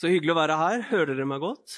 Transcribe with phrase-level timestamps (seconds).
[0.00, 0.82] Så hyggelig å være her.
[0.88, 1.74] Hører dere meg godt?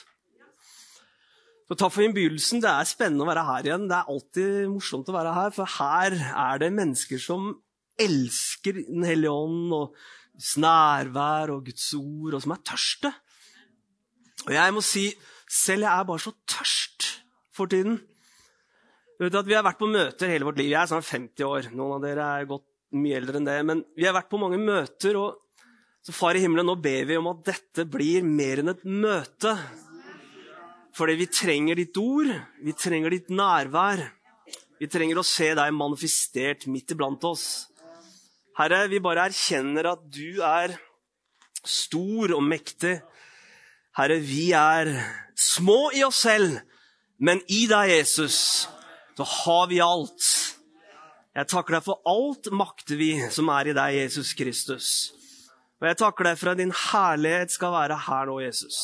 [1.67, 2.61] Så takk for innbydelsen.
[2.63, 3.89] Det er spennende å være her igjen.
[3.91, 7.51] Det er alltid morsomt å være her, for her er det mennesker som
[8.03, 9.99] elsker Den hellige ånd og
[10.33, 13.13] Guds nærvær og Guds ord, og som er tørste.
[14.47, 15.05] Og jeg må si,
[15.51, 17.11] selv jeg er bare så tørst
[17.55, 17.99] for tiden.
[19.19, 20.71] Du vet at Vi har vært på møter hele vårt liv.
[20.71, 21.73] Jeg er snart 50 år.
[21.75, 23.59] Noen av dere er godt mye eldre enn det.
[23.67, 25.42] Men vi har vært på mange møter, og
[26.03, 29.53] så Far i himmelen, nå ber vi om at dette blir mer enn et møte.
[30.99, 34.03] Fordi vi trenger ditt ord, vi trenger ditt nærvær.
[34.83, 37.69] Vi trenger å se deg manifestert midt iblant oss.
[38.59, 40.75] Herre, vi bare erkjenner at du er
[41.63, 42.99] stor og mektig.
[43.95, 44.91] Herre, vi er
[45.39, 46.59] små i oss selv,
[47.23, 48.67] men i deg, Jesus,
[49.15, 50.27] så har vi alt.
[51.33, 54.91] Jeg takker deg for alt makter vi som er i deg, Jesus Kristus.
[55.83, 58.77] Og jeg takker deg for at din herlighet skal være her nå, Jesus.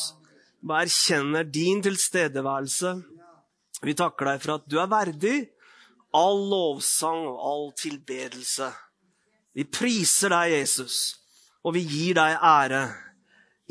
[0.59, 2.91] Vi erkjenner din tilstedeværelse.
[3.87, 5.37] Vi takker deg for at du er verdig
[6.19, 8.67] all lovsang og all tilbedelse.
[9.55, 10.97] Vi priser deg, Jesus,
[11.63, 12.83] og vi gir deg ære.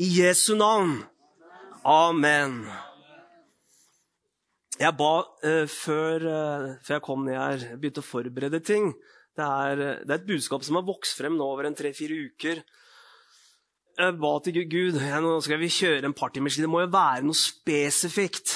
[0.01, 1.03] I Jesu navn.
[1.85, 2.63] Amen.
[4.79, 8.93] Jeg ba uh, før, uh, før, jeg kom ned her, begynte å forberede ting.
[9.37, 12.17] Det er, uh, det er et budskap som har vokst frem nå over en tre-fire
[12.31, 12.63] uker
[13.99, 16.63] jeg ba til Gud nå skal vi kjøre en partymaskin.
[16.63, 18.55] Det må jo være noe spesifikt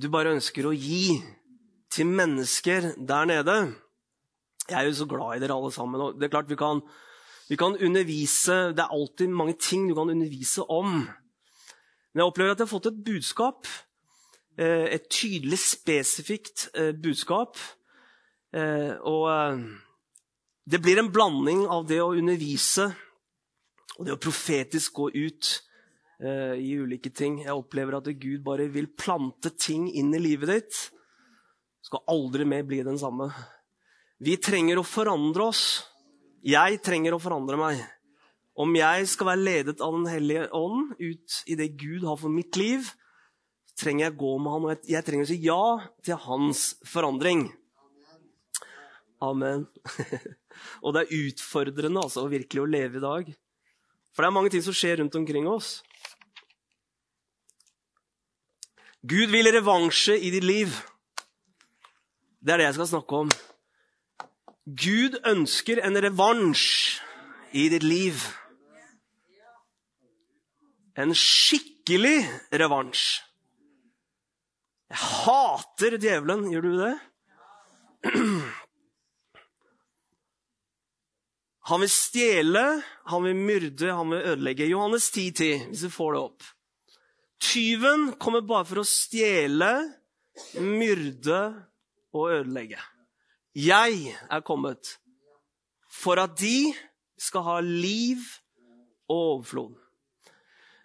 [0.00, 1.18] du bare ønsker å gi
[1.92, 3.56] til mennesker der nede.
[4.68, 6.00] Jeg er jo så glad i dere alle sammen.
[6.00, 6.80] og det er klart vi kan,
[7.48, 11.08] vi kan undervise, Det er alltid mange ting du kan undervise om.
[12.12, 13.66] Men jeg opplever at jeg har fått et budskap.
[14.58, 17.58] Eh, et tydelig, spesifikt eh, budskap.
[18.54, 19.60] Eh, og
[20.70, 22.92] det blir en blanding av det å undervise
[23.98, 25.50] og det å profetisk gå ut
[26.22, 30.52] uh, i ulike ting Jeg opplever at Gud bare vil plante ting inn i livet
[30.54, 30.80] ditt.
[31.84, 33.30] Skal aldri mer bli den samme.
[34.20, 35.64] Vi trenger å forandre oss.
[36.44, 37.80] Jeg trenger å forandre meg.
[38.60, 42.32] Om jeg skal være ledet av Den hellige ånd ut i det Gud har for
[42.32, 42.90] mitt liv,
[43.80, 45.62] trenger jeg gå med han, og jeg trenger å si ja
[46.04, 47.46] til hans forandring.
[49.24, 49.66] Amen.
[50.84, 53.32] og det er utfordrende altså, virkelig å leve i dag.
[54.14, 55.80] For det er mange ting som skjer rundt omkring oss.
[59.00, 60.74] Gud vil revansje i ditt liv.
[62.40, 63.30] Det er det jeg skal snakke om.
[64.68, 67.00] Gud ønsker en revansj
[67.56, 68.20] i ditt liv.
[71.00, 72.18] En skikkelig
[72.52, 73.22] revansj.
[74.90, 76.48] Jeg hater djevelen.
[76.52, 76.94] Gjør du det?
[81.70, 82.64] Han vil stjele,
[83.06, 84.66] han vil myrde, han vil ødelegge.
[84.72, 86.46] Johannes 10,10, hvis vi får det opp.
[87.40, 89.70] Tyven kommer bare for å stjele,
[90.58, 91.38] myrde
[92.10, 92.80] og ødelegge.
[93.54, 94.96] Jeg er kommet
[95.90, 96.72] for at de
[97.20, 98.18] skal ha liv
[99.06, 99.74] og overflod.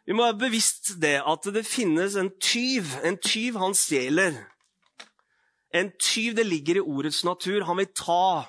[0.06, 2.94] Vi må være bevisst det at det finnes en tyv.
[3.02, 4.38] En tyv, han stjeler.
[5.74, 7.66] En tyv, det ligger i ordets natur.
[7.66, 8.46] Han vil ta.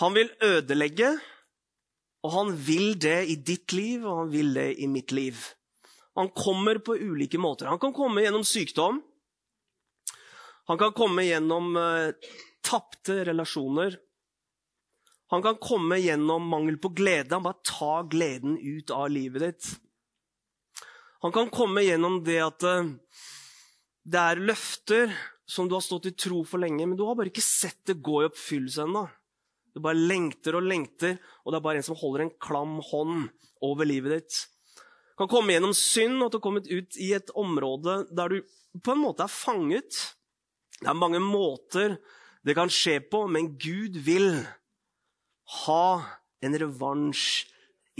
[0.00, 1.10] Han vil ødelegge,
[2.24, 5.36] og han vil det i ditt liv, og han vil det i mitt liv.
[6.16, 7.68] Han kommer på ulike måter.
[7.68, 9.02] Han kan komme gjennom sykdom.
[10.70, 12.12] Han kan komme gjennom uh,
[12.64, 13.98] tapte relasjoner.
[15.30, 17.34] Han kan komme gjennom mangel på glede.
[17.34, 19.70] Han bare tar gleden ut av livet ditt.
[21.20, 22.88] Han kan komme gjennom det at uh,
[24.08, 25.12] det er løfter
[25.50, 28.00] som du har stått i tro for lenge, men du har bare ikke sett det
[28.00, 29.08] gå i oppfyllelse ennå.
[29.74, 33.28] Du bare lengter og lengter, og det er bare en som holder en klam hånd
[33.64, 34.38] over livet ditt.
[35.14, 38.32] Du kan komme gjennom synd og at du har kommet ut i et område der
[38.32, 39.98] du på en måte er fanget.
[40.80, 41.98] Det er mange måter
[42.46, 44.40] det kan skje på, men Gud vil
[45.60, 45.86] ha
[46.40, 47.50] en revansj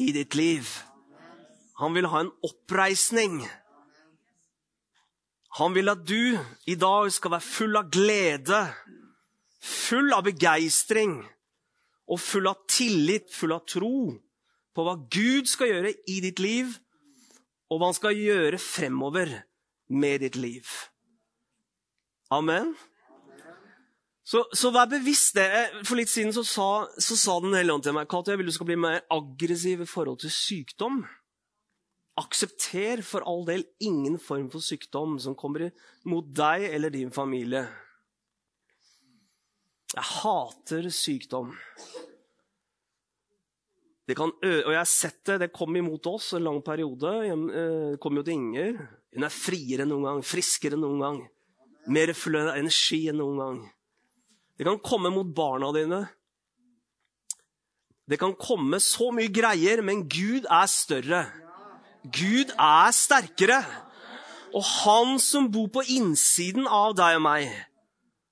[0.01, 0.65] i ditt liv.
[1.81, 3.43] Han vil ha en oppreisning.
[5.59, 6.39] Han vil at du
[6.71, 8.63] i dag skal være full av glede,
[9.61, 11.19] full av begeistring
[12.11, 14.11] og full av tillit, full av tro
[14.75, 16.77] på hva Gud skal gjøre i ditt liv,
[17.71, 19.33] og hva han skal gjøre fremover
[19.91, 20.67] med ditt liv.
[22.35, 22.75] Amen.
[24.31, 25.49] Så, så vær bevisst det.
[25.83, 26.69] For litt siden så sa,
[27.03, 29.83] så sa Den hele ånd til meg Kato, jeg vil du skal bli mer aggressiv
[29.83, 31.03] i forhold til sykdom.
[32.21, 35.71] Aksepter for all del ingen form for sykdom som kommer
[36.07, 37.65] mot deg eller din familie.
[39.91, 41.51] Jeg hater sykdom.
[44.07, 45.39] Det kan og jeg har sett det.
[45.45, 47.13] Det kom imot oss en lang periode.
[47.27, 48.81] Det kom jo til Inger.
[49.15, 51.21] Hun er friere enn noen gang, friskere enn noen gang.
[51.91, 53.61] Mer full av energi enn noen gang.
[54.59, 56.01] Det kan komme mot barna dine.
[58.11, 61.25] Det kan komme så mye greier, men Gud er større.
[62.03, 63.61] Gud er sterkere.
[64.51, 67.51] Og han som bor på innsiden av deg og meg,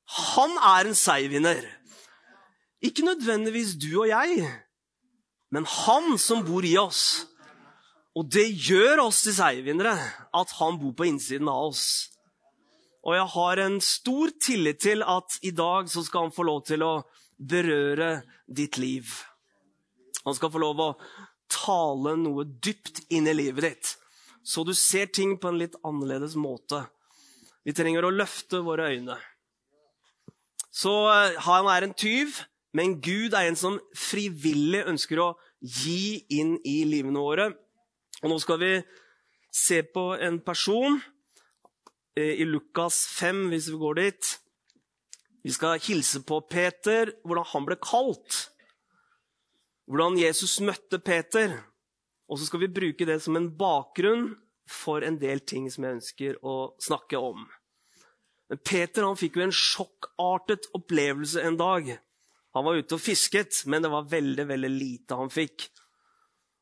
[0.08, 1.64] han er en seiervinner.
[2.84, 4.44] Ikke nødvendigvis du og jeg,
[5.50, 7.26] men han som bor i oss.
[8.16, 9.94] Og det gjør oss til seiervinnere,
[10.34, 11.84] at han bor på innsiden av oss.
[13.06, 16.64] Og jeg har en stor tillit til at i dag så skal han få lov
[16.66, 16.92] til å
[17.38, 19.12] berøre ditt liv.
[20.24, 20.90] Han skal få lov å
[21.48, 23.94] tale noe dypt inn i livet ditt,
[24.44, 26.82] så du ser ting på en litt annerledes måte.
[27.64, 29.16] Vi trenger å løfte våre øyne.
[30.74, 32.40] Så eh, han er en tyv,
[32.76, 35.30] men Gud er en som frivillig ønsker å
[35.60, 37.48] gi inn i livene våre.
[38.22, 38.72] Og nå skal vi
[39.54, 41.00] se på en person
[42.18, 44.34] eh, i Lukas 5, hvis vi går dit.
[45.46, 48.44] Vi skal hilse på Peter, hvordan han ble kalt
[49.88, 51.54] hvordan Jesus møtte Peter.
[52.28, 54.34] Og så skal vi bruke det som en bakgrunn
[54.68, 57.46] for en del ting som jeg ønsker å snakke om.
[58.48, 61.90] Men Peter han fikk jo en sjokkartet opplevelse en dag.
[62.56, 65.68] Han var ute og fisket, men det var veldig veldig lite han fikk.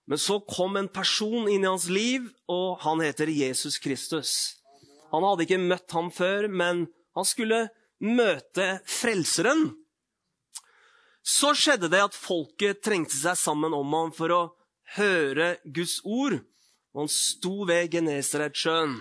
[0.06, 4.32] Men så kom en person inn i hans liv, og han heter Jesus Kristus.
[5.14, 6.86] Han hadde ikke møtt ham før, men
[7.16, 7.66] han skulle
[8.02, 9.70] møte Frelseren.
[11.26, 14.42] Så skjedde det at folket trengte seg sammen om ham for å
[14.94, 16.38] høre Guds ord.
[16.94, 19.00] Og han sto ved Genesaretsjøen.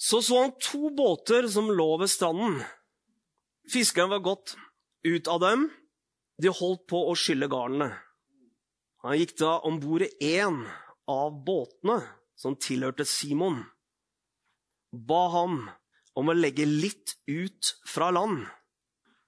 [0.00, 2.62] Så så han to båter som lå ved stranden.
[3.72, 4.56] Fiskeren var gått
[5.04, 5.66] ut av dem.
[6.40, 7.90] De holdt på å skylle garnene.
[9.04, 10.08] Han gikk da om bord i
[10.38, 10.62] én
[11.08, 11.98] av båtene
[12.36, 13.60] som tilhørte Simon.
[14.92, 15.60] Ba ham
[16.16, 18.46] om å legge litt ut fra land.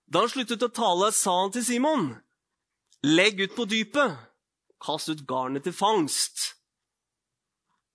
[0.09, 2.09] Da han sluttet å tale, sa han til Simon,
[3.05, 4.17] legg ut på dypet,
[4.83, 6.62] kast ut garnet til fangst.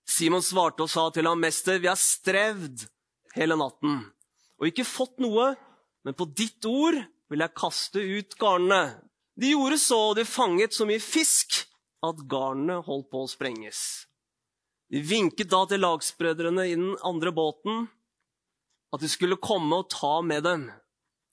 [0.08, 2.86] Simon svarte og sa til ham, mester, vi har strevd
[3.36, 4.06] hele natten
[4.58, 5.52] og ikke fått noe,
[6.06, 6.98] men på ditt ord
[7.30, 8.98] vil jeg kaste ut garnene.
[9.38, 11.60] De gjorde så, og de fanget så mye fisk
[12.06, 13.80] at garnene holdt på å sprenges.
[14.90, 17.86] De vinket da til lagsbrødrene i den andre båten
[18.94, 20.68] at de skulle komme og ta med dem.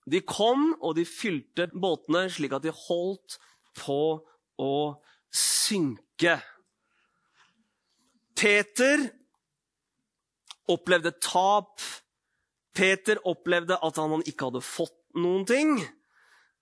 [0.05, 3.39] De kom, og de fylte båtene slik at de holdt
[3.79, 4.01] på
[4.61, 4.75] å
[5.33, 6.37] synke.
[8.35, 9.07] Peter
[10.71, 11.81] opplevde tap.
[12.75, 15.77] Peter opplevde at han ikke hadde fått noen ting.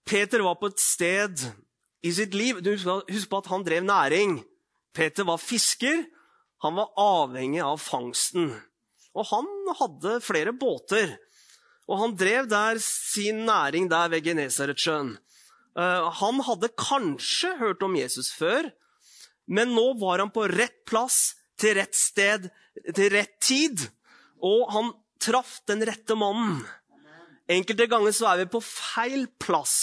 [0.06, 1.46] Peter var på et sted
[2.04, 4.38] i sitt liv Husk på at han drev næring.
[4.94, 6.04] Peter var fisker.
[6.62, 8.52] Han var avhengig av fangsten.
[9.14, 9.48] Og han
[9.80, 11.16] hadde flere båter.
[11.90, 15.16] Og han drev der sin næring der ved Genesaretsjøen.
[15.74, 18.68] Uh, han hadde kanskje hørt om Jesus før,
[19.50, 22.48] men nå var han på rett plass, til rett sted,
[22.94, 23.86] til rett tid.
[24.44, 24.92] Og han
[25.22, 26.62] traff den rette mannen.
[27.50, 29.76] Enkelte ganger så er vi på feil plass,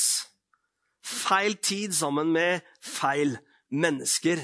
[1.05, 3.35] feil tid sammen med feil
[3.69, 4.41] mennesker.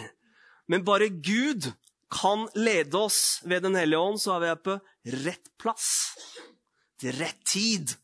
[0.70, 1.72] Men bare Gud
[2.14, 4.78] kan lede oss ved Den hellige ånd, så er vi på
[5.26, 5.90] rett plass
[7.02, 7.96] til rett tid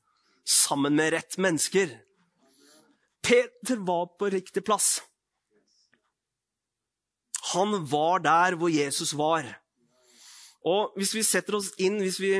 [0.45, 1.93] sammen med rett mennesker.
[3.23, 5.01] Peter var på riktig plass.
[7.53, 9.47] Han var der hvor Jesus var.
[10.63, 12.37] Og hvis vi setter oss inn, hvis vi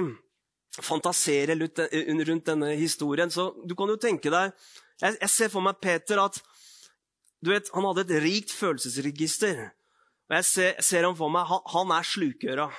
[0.82, 4.56] fantaserer rundt denne historien, så du kan jo tenke deg
[5.04, 6.38] jeg ser for meg Peter at
[7.44, 9.58] du vet, han hadde et rikt følelsesregister.
[10.32, 12.70] Og jeg ser, ser ham for meg, han, han er slukøra.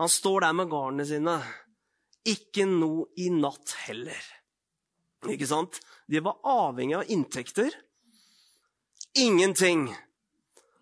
[0.00, 1.34] Han står der med garnene sine.
[2.32, 4.22] Ikke noe i natt heller.
[5.28, 5.82] Ikke sant?
[6.08, 7.76] De var avhengig av inntekter.
[9.20, 9.90] Ingenting.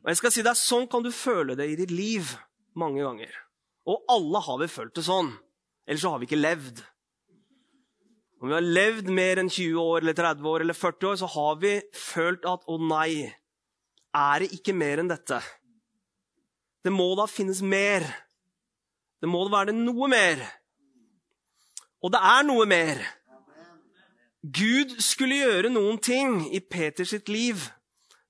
[0.07, 2.37] Og jeg skal si deg, Sånn kan du føle det i ditt liv
[2.79, 3.33] mange ganger.
[3.91, 5.33] Og alle har vi følt det sånn.
[5.87, 6.79] Ellers så har vi ikke levd.
[8.39, 11.31] Om vi har levd mer enn 20 år eller 30 år eller 40 år, så
[11.33, 13.33] har vi følt at å nei,
[14.15, 15.41] er det ikke mer enn dette?
[16.87, 18.07] Det må da finnes mer.
[19.19, 20.43] Det må da være noe mer.
[22.05, 23.03] Og det er noe mer.
[24.47, 27.65] Gud skulle gjøre noen ting i Peters sitt liv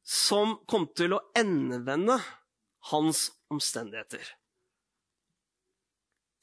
[0.07, 2.21] som kom til å endevende
[2.93, 4.23] hans omstendigheter.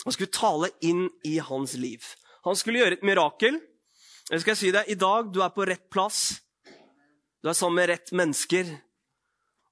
[0.04, 2.04] Han skulle tale inn i hans liv.
[2.44, 3.62] Han skulle gjøre et mirakel.
[4.28, 6.42] Jeg skal si deg, I dag du er på rett plass.
[7.40, 8.68] Du er sammen med rett mennesker.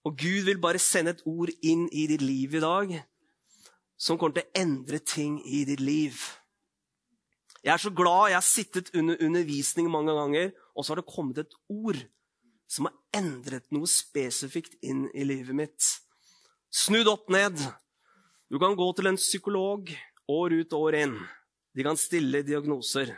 [0.08, 2.96] Og Gud vil bare sende et ord inn i ditt liv i dag
[4.02, 6.18] som kommer til å endre ting i ditt liv.
[7.62, 8.32] Jeg er så glad.
[8.32, 12.00] Jeg har sittet under undervisning mange ganger, og så har det kommet et ord
[12.72, 15.88] som har endret noe spesifikt inn i livet mitt.
[16.72, 17.60] Snudd opp ned.
[18.48, 19.92] Du kan gå til en psykolog
[20.32, 21.18] år ut og år inn.
[21.76, 23.12] De kan stille diagnoser.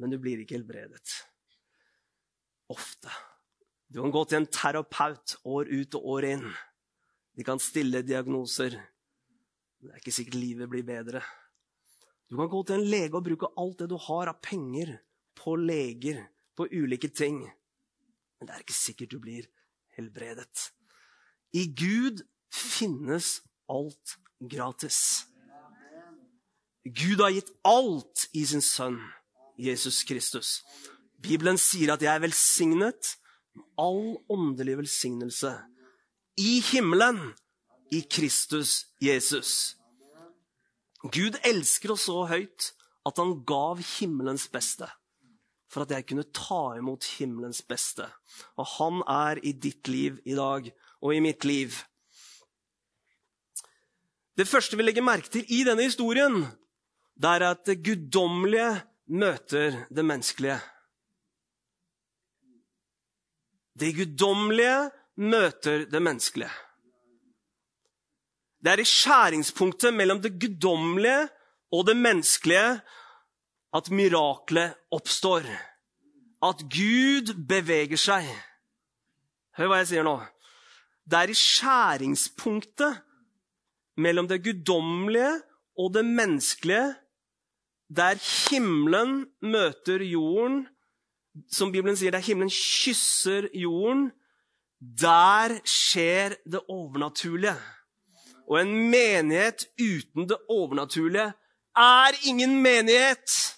[0.00, 1.12] Men du blir ikke helbredet.
[2.72, 3.12] Ofte.
[3.88, 6.46] Du kan gå til en terapeut år ut og år inn.
[7.36, 8.78] De kan stille diagnoser.
[9.78, 11.20] Men det er ikke sikkert livet blir bedre.
[12.28, 14.98] Du kan gå til en lege og bruke alt det du har av penger,
[15.36, 16.24] på leger,
[16.56, 17.44] på ulike ting.
[18.38, 19.48] Men det er ikke sikkert du blir
[19.98, 20.70] helbredet.
[21.52, 22.22] I Gud
[22.54, 25.26] finnes alt gratis.
[26.84, 29.00] Gud har gitt alt i sin sønn,
[29.58, 30.62] Jesus Kristus.
[31.18, 33.16] Bibelen sier at jeg er velsignet
[33.58, 35.50] med all åndelig velsignelse
[36.38, 37.32] i himmelen
[37.90, 39.74] i Kristus Jesus.
[41.02, 42.70] Gud elsker oss så høyt
[43.08, 44.86] at han gav himmelens beste
[45.68, 48.06] for at jeg kunne ta imot himmelens beste.
[48.56, 50.70] Og han er i ditt liv i dag
[51.02, 51.76] og i mitt liv.
[54.38, 56.44] Det første vi legger merke til i denne historien,
[57.18, 58.70] det er at det guddommelige
[59.10, 60.60] møter det menneskelige.
[63.78, 66.50] Det guddommelige møter det menneskelige.
[68.58, 71.28] Det er i skjæringspunktet mellom det guddommelige
[71.74, 72.80] og det menneskelige
[73.74, 75.46] at miraklet oppstår.
[76.42, 78.28] At Gud beveger seg.
[79.58, 80.16] Hør hva jeg sier nå.
[81.08, 83.00] Det er i skjæringspunktet
[83.98, 85.32] mellom det guddommelige
[85.78, 86.94] og det menneskelige,
[87.88, 90.66] der himmelen møter jorden,
[91.50, 94.10] som Bibelen sier, der himmelen kysser jorden,
[94.78, 97.56] der skjer det overnaturlige.
[98.48, 101.32] Og en menighet uten det overnaturlige
[101.76, 103.57] er ingen menighet.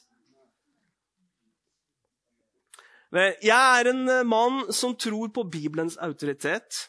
[3.11, 6.87] Jeg er en eh, mann som tror på Bibelens autoritet.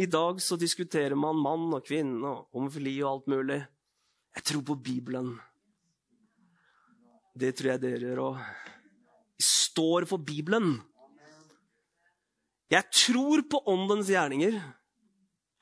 [0.00, 3.58] I dag så diskuterer man mann og kvinne og homofili og alt mulig.
[4.38, 5.34] Jeg tror på Bibelen.
[7.38, 8.40] Det tror jeg dere gjør òg.
[9.38, 10.78] Står for Bibelen.
[12.72, 14.56] Jeg tror på åndens gjerninger.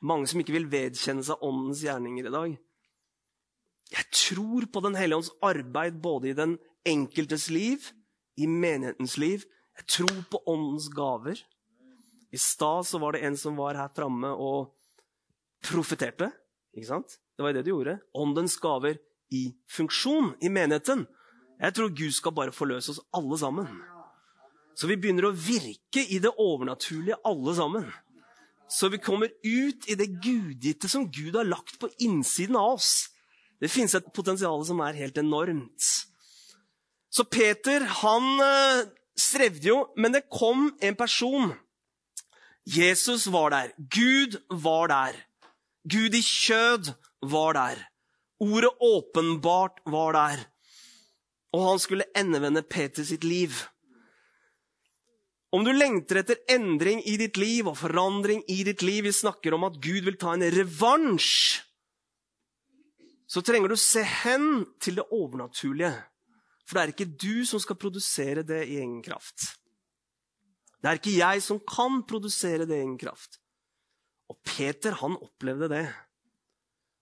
[0.06, 2.56] Mange som ikke vil vedkjenne seg åndens gjerninger i dag.
[3.90, 7.83] Jeg tror på Den hellige ånds arbeid både i den enkeltes liv,
[8.37, 9.45] i menighetens liv.
[9.76, 11.40] Jeg tror på åndens gaver.
[12.33, 14.73] I stad var det en som var her framme og
[15.64, 16.31] profeterte.
[16.76, 17.19] Ikke sant?
[17.37, 17.99] Det var det du gjorde.
[18.16, 18.99] Åndens gaver
[19.33, 21.07] i funksjon i menigheten.
[21.61, 23.69] Jeg tror Gud skal bare forløse oss alle sammen.
[24.76, 27.87] Så vi begynner å virke i det overnaturlige alle sammen.
[28.69, 33.09] Så vi kommer ut i det gudgitte som Gud har lagt på innsiden av oss.
[33.61, 35.87] Det finnes et potensial som er helt enormt.
[37.11, 41.55] Så Peter, han eh, strevde jo, men det kom en person.
[42.67, 43.73] Jesus var der.
[43.79, 45.21] Gud var der.
[45.87, 47.87] Gud i kjød var der.
[48.43, 50.45] Ordet åpenbart var der.
[51.55, 53.55] Og han skulle endevende Peter sitt liv.
[55.55, 59.55] Om du lengter etter endring i ditt liv og forandring i ditt liv Vi snakker
[59.55, 61.63] om at Gud vil ta en revansj.
[63.27, 65.95] Så trenger du se hen til det overnaturlige.
[66.66, 69.52] For det er ikke du som skal produsere det i egen kraft.
[70.82, 73.38] Det er ikke jeg som kan produsere det i egen kraft.
[74.30, 75.87] Og Peter, han opplevde det.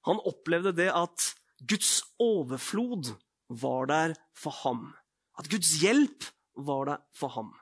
[0.04, 1.30] Han opplevde det at
[1.64, 3.14] Guds overflod
[3.49, 4.92] var der for ham.
[5.38, 7.54] At Guds hjelp var der for ham.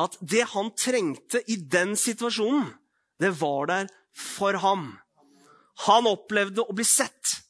[0.00, 2.72] At det han trengte i den situasjonen,
[3.20, 4.94] det var der for ham.
[5.86, 7.41] Han opplevde å bli sett.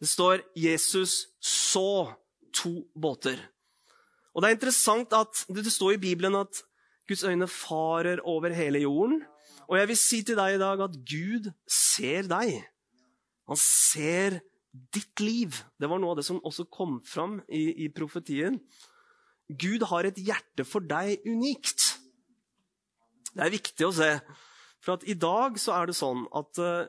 [0.00, 2.12] Det står 'Jesus så
[2.52, 3.40] to båter'.
[4.34, 6.62] Og Det er interessant at det står i Bibelen at
[7.08, 9.22] Guds øyne farer over hele jorden.
[9.68, 12.66] Og jeg vil si til deg i dag at Gud ser deg.
[13.48, 14.40] Han ser
[14.94, 15.54] ditt liv.
[15.80, 18.60] Det var noe av det som også kom fram i, i profetien.
[19.48, 21.96] Gud har et hjerte for deg unikt.
[23.32, 24.10] Det er viktig å se.
[24.82, 26.88] For i dag så er det sånn at uh,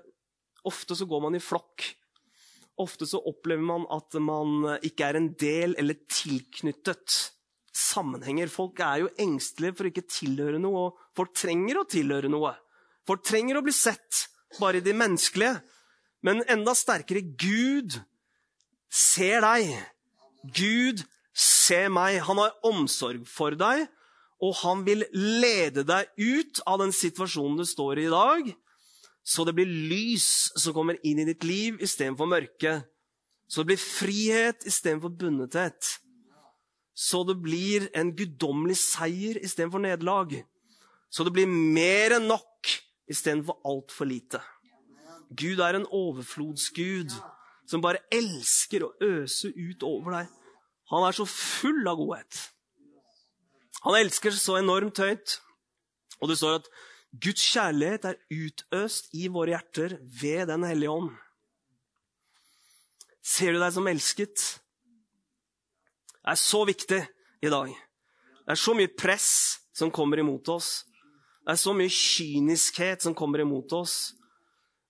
[0.67, 1.85] ofte så går man i flokk.
[2.77, 7.15] Ofte så opplever man at man ikke er en del eller tilknyttet
[7.77, 8.49] sammenhenger.
[8.51, 12.53] Folk er jo engstelige for å ikke tilhøre noe, og folk trenger å tilhøre noe.
[13.07, 14.27] Folk trenger å bli sett,
[14.59, 15.61] bare i det menneskelige.
[16.25, 17.99] Men enda sterkere Gud
[18.91, 19.71] ser deg.
[20.57, 21.03] Gud
[21.37, 22.19] ser meg.
[22.27, 23.85] Han har omsorg for deg,
[24.43, 28.51] og han vil lede deg ut av den situasjonen du står i i dag,
[29.27, 32.77] så det blir lys som kommer inn i ditt liv istedenfor mørke.
[33.47, 35.97] Så det blir frihet istedenfor bundethet.
[36.95, 40.31] Så det blir en guddommelig seier istedenfor nederlag.
[41.11, 42.71] Så det blir mer enn nok
[43.11, 44.39] istedenfor altfor lite.
[45.35, 47.11] Gud er en overflodsgud
[47.67, 50.31] som bare elsker å øse ut over deg.
[50.93, 52.45] Han er så full av godhet.
[53.83, 55.41] Han elsker så enormt høyt.
[56.23, 56.71] Og det står at
[57.15, 61.13] Guds kjærlighet er utøst i våre hjerter ved Den hellige ånd.
[63.23, 64.43] Ser du deg som elsket?
[66.17, 66.99] Det er så viktig
[67.43, 67.71] i dag.
[67.71, 69.29] Det er så mye press
[69.75, 70.83] som kommer imot oss.
[71.43, 74.13] Det er så mye kyniskhet som kommer imot oss.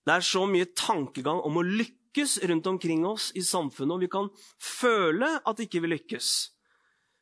[0.05, 4.09] Det er så mye tankegang om å lykkes rundt omkring oss i samfunnet, og vi
[4.09, 6.29] kan føle at ikke vi lykkes.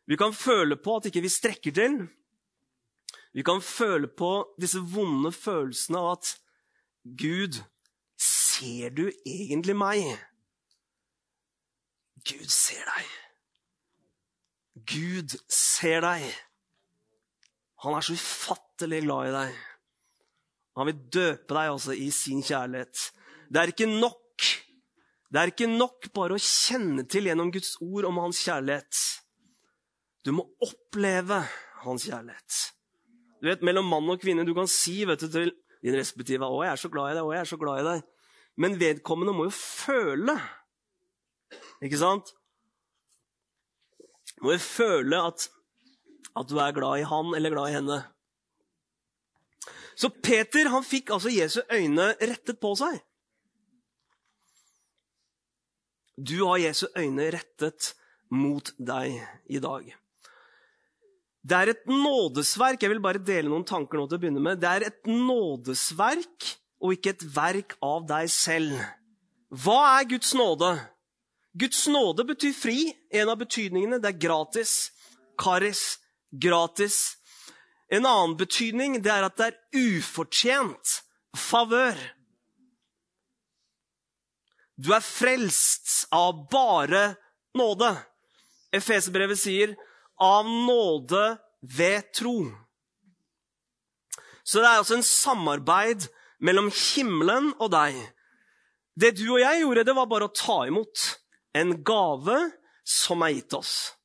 [0.08, 1.98] Vi kan føle på at ikke vi strekker til.
[3.36, 6.32] Vi kan føle på disse vonde følelsene av at
[7.20, 7.60] Gud,
[8.18, 10.06] ser du egentlig meg?
[12.26, 13.10] Gud ser deg.
[14.88, 16.24] Gud ser deg.
[17.84, 19.58] Han er så ufattelig glad i deg.
[20.80, 23.10] Han vil døpe deg også i sin kjærlighet.
[23.52, 24.24] Det er ikke nok
[25.34, 29.00] det er ikke nok bare å kjenne til gjennom Guds ord om hans kjærlighet.
[30.24, 31.42] Du må oppleve
[31.84, 32.75] hans kjærlighet.
[33.42, 35.52] Du vet, Mellom mann og kvinne du kan si vet du, til
[35.84, 37.88] din respektive 'Å, jeg er så glad i deg', 'Å, jeg er så glad i
[37.90, 38.04] deg'.
[38.58, 40.36] Men vedkommende må jo føle.
[41.84, 42.32] Ikke sant?
[44.42, 45.50] Må jo føle at,
[46.36, 48.00] at du er glad i han eller glad i henne.
[49.96, 53.00] Så Peter han fikk altså Jesu øyne rettet på seg.
[56.16, 57.94] Du har Jesu øyne rettet
[58.32, 59.20] mot deg
[59.52, 59.88] i dag.
[61.46, 62.82] Det er et nådesverk.
[62.82, 64.62] Jeg vil bare dele noen tanker nå til å begynne med.
[64.62, 66.48] Det er et nådesverk
[66.82, 68.80] og ikke et verk av deg selv.
[69.54, 70.72] Hva er Guds nåde?
[71.56, 72.80] Guds nåde betyr fri.
[73.14, 74.02] En av betydningene.
[74.02, 74.74] Det er gratis.
[75.38, 75.84] Karis.
[76.34, 77.00] Gratis.
[77.94, 81.00] En annen betydning det er at det er ufortjent
[81.38, 82.00] favør.
[84.76, 87.12] Du er frelst av bare
[87.56, 87.94] nåde.
[88.76, 89.76] Efesebrevet sier
[90.20, 92.56] 'av nåde ved tro'.
[94.46, 96.08] Så det er altså en samarbeid
[96.40, 97.96] mellom himmelen og deg.
[98.96, 101.20] Det du og jeg gjorde, det var bare å ta imot
[101.56, 102.38] en gave
[102.86, 103.96] som er gitt oss.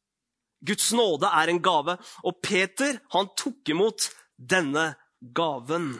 [0.64, 5.92] Guds nåde er en gave, og Peter han tok imot denne gaven.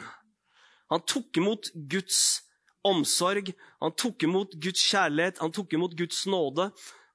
[0.91, 2.41] Han tok imot Guds
[2.83, 6.71] omsorg, han tok imot Guds kjærlighet, han tok imot Guds nåde.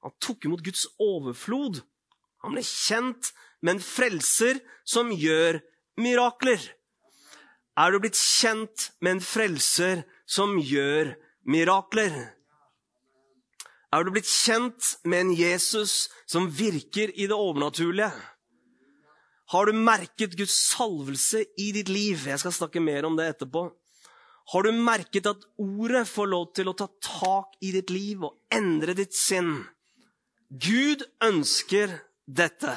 [0.06, 1.82] Han tok imot Guds overflod.
[2.44, 5.61] Han ble kjent med en frelser som gjør
[6.01, 6.61] mirakler.
[7.77, 11.14] Er du blitt kjent med en frelser som gjør
[11.49, 12.14] mirakler?
[13.94, 18.11] Er du blitt kjent med en Jesus som virker i det overnaturlige?
[19.53, 22.25] Har du merket Guds salvelse i ditt liv?
[22.27, 23.68] Jeg skal snakke mer om det etterpå.
[24.53, 28.37] Har du merket at ordet får lov til å ta tak i ditt liv og
[28.55, 29.61] endre ditt sinn?
[30.51, 31.94] Gud ønsker
[32.27, 32.75] dette.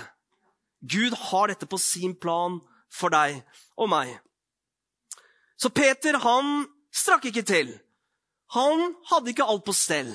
[0.82, 2.60] Gud har dette på sin plan
[2.94, 3.42] for deg
[3.78, 4.16] og meg.
[5.60, 6.64] Så Peter, han
[6.96, 7.74] strakk ikke til.
[8.56, 10.14] Han hadde ikke alt på stell.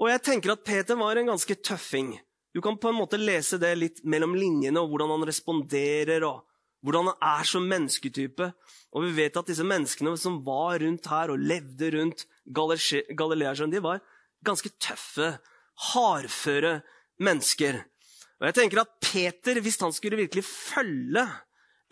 [0.00, 2.16] Og jeg tenker at Peter var en ganske tøffing.
[2.54, 6.42] Du kan på en måte lese det litt mellom linjene, og hvordan han responderer, og
[6.84, 8.50] hvordan han er som mennesketype.
[8.94, 13.82] Og vi vet at disse menneskene som var rundt her og levde rundt Galileasjøen, de
[13.82, 14.02] var
[14.44, 15.32] ganske tøffe,
[15.94, 16.80] hardføre
[17.22, 17.80] mennesker.
[18.40, 21.24] Og jeg tenker at Peter, hvis han skulle virkelig følge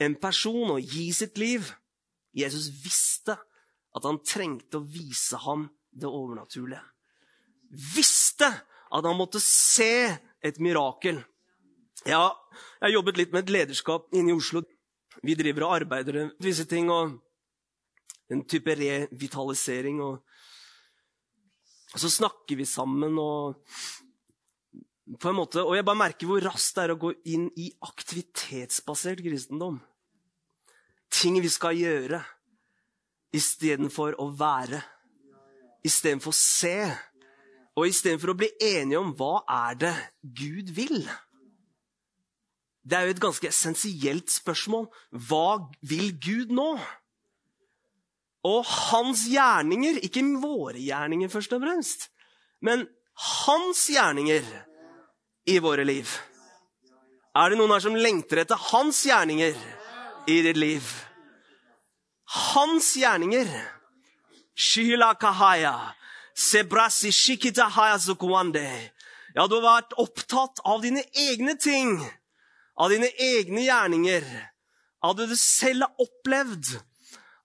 [0.02, 1.68] en person og gi sitt liv
[2.32, 3.36] Jesus visste
[3.92, 6.80] at han trengte å vise ham det overnaturlige
[7.72, 8.48] visste
[8.92, 10.12] at han måtte se
[10.44, 11.22] et mirakel.
[12.04, 12.32] Ja,
[12.80, 14.62] jeg har jobbet litt med et lederskap inne i Oslo.
[15.22, 17.14] Vi driver og arbeider med visse ting og
[18.32, 20.02] en type revitalisering.
[20.04, 20.20] Og,
[21.92, 23.62] og så snakker vi sammen og
[25.18, 27.72] på en måte, Og jeg bare merker hvor raskt det er å gå inn i
[27.82, 29.80] aktivitetsbasert kristendom.
[31.12, 32.22] Ting vi skal gjøre
[33.34, 34.80] istedenfor å være.
[35.84, 36.76] Istedenfor å se
[37.72, 41.06] og istedenfor å bli enige om hva er det Gud vil
[42.82, 44.88] Det er jo et ganske essensielt spørsmål.
[45.28, 46.74] Hva vil Gud nå?
[48.42, 52.08] Og hans gjerninger, ikke våre gjerninger først og fremst,
[52.58, 52.88] men
[53.46, 54.42] hans gjerninger
[55.46, 56.08] i våre liv.
[57.34, 59.56] Er det noen her som lengter etter hans gjerninger
[60.28, 60.88] i ditt liv?
[62.52, 63.48] Hans gjerninger.
[64.54, 65.94] Shila kahaya.
[66.36, 68.66] Sebrasi shikita haya zukwande.
[69.34, 71.96] Ja, du har vært opptatt av dine egne ting.
[72.76, 74.28] Av dine egne gjerninger.
[75.02, 76.74] Av det du selv har opplevd.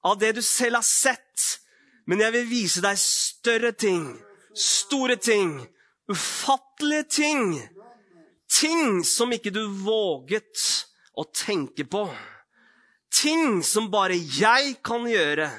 [0.04, 1.48] Av det du selv har sett.
[2.08, 4.04] Men jeg vil vise deg større ting.
[4.52, 5.62] Store ting.
[6.12, 7.58] Ufattelige ting
[8.48, 10.64] Ting som ikke du våget
[11.18, 12.06] å tenke på.
[13.12, 15.50] Ting som bare jeg kan gjøre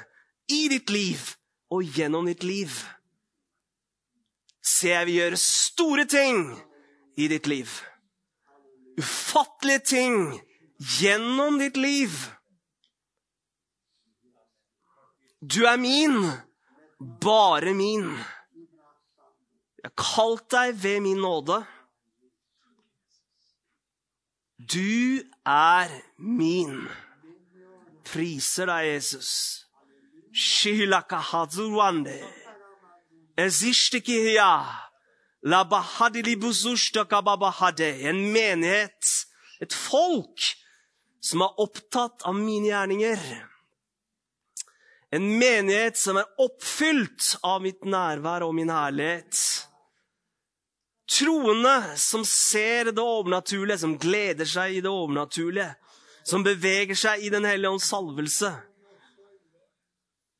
[0.49, 1.21] i ditt liv
[1.69, 2.73] og gjennom ditt liv.
[4.59, 6.43] Se, jeg vil gjøre store ting
[7.19, 7.69] i ditt liv.
[8.99, 10.19] Ufattelige ting
[10.99, 12.15] gjennom ditt liv.
[15.39, 16.17] Du er min,
[16.99, 18.11] bare min.
[19.79, 21.61] Jeg har kalt deg ved min nåde.
[24.59, 26.81] Du er min.
[28.03, 29.29] Priser deg, Jesus.
[38.11, 39.13] En menighet,
[39.63, 40.43] et folk,
[41.23, 43.23] som er opptatt av mine gjerninger.
[45.15, 49.68] En menighet som er oppfylt av mitt nærvær og min herlighet.
[51.09, 55.71] Troende som ser det overnaturlige, som gleder seg i det overnaturlige.
[56.23, 58.51] Som beveger seg i Den hellige ånds salvelse.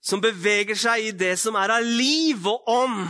[0.01, 3.07] Som beveger seg i det som er av liv og ånd.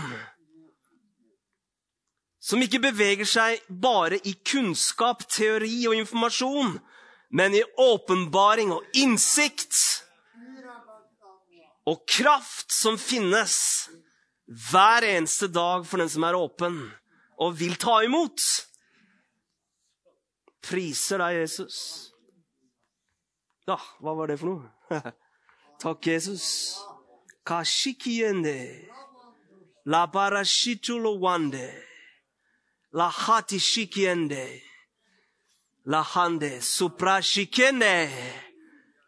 [2.39, 6.77] Som ikke beveger seg bare i kunnskap, teori og informasjon,
[7.35, 9.75] men i åpenbaring og innsikt.
[11.85, 13.89] Og kraft som finnes
[14.71, 16.79] hver eneste dag for den som er åpen
[17.39, 18.43] og vil ta imot.
[20.69, 21.77] Priser deg, Jesus.
[23.69, 25.01] Ja, hva var det for noe?
[25.83, 26.45] Takk, Jesus.
[27.47, 28.57] Kashikiende.
[29.85, 31.67] La barashitulo wande.
[32.93, 34.45] La hati shikiende.
[35.85, 37.95] La hande suprashikende.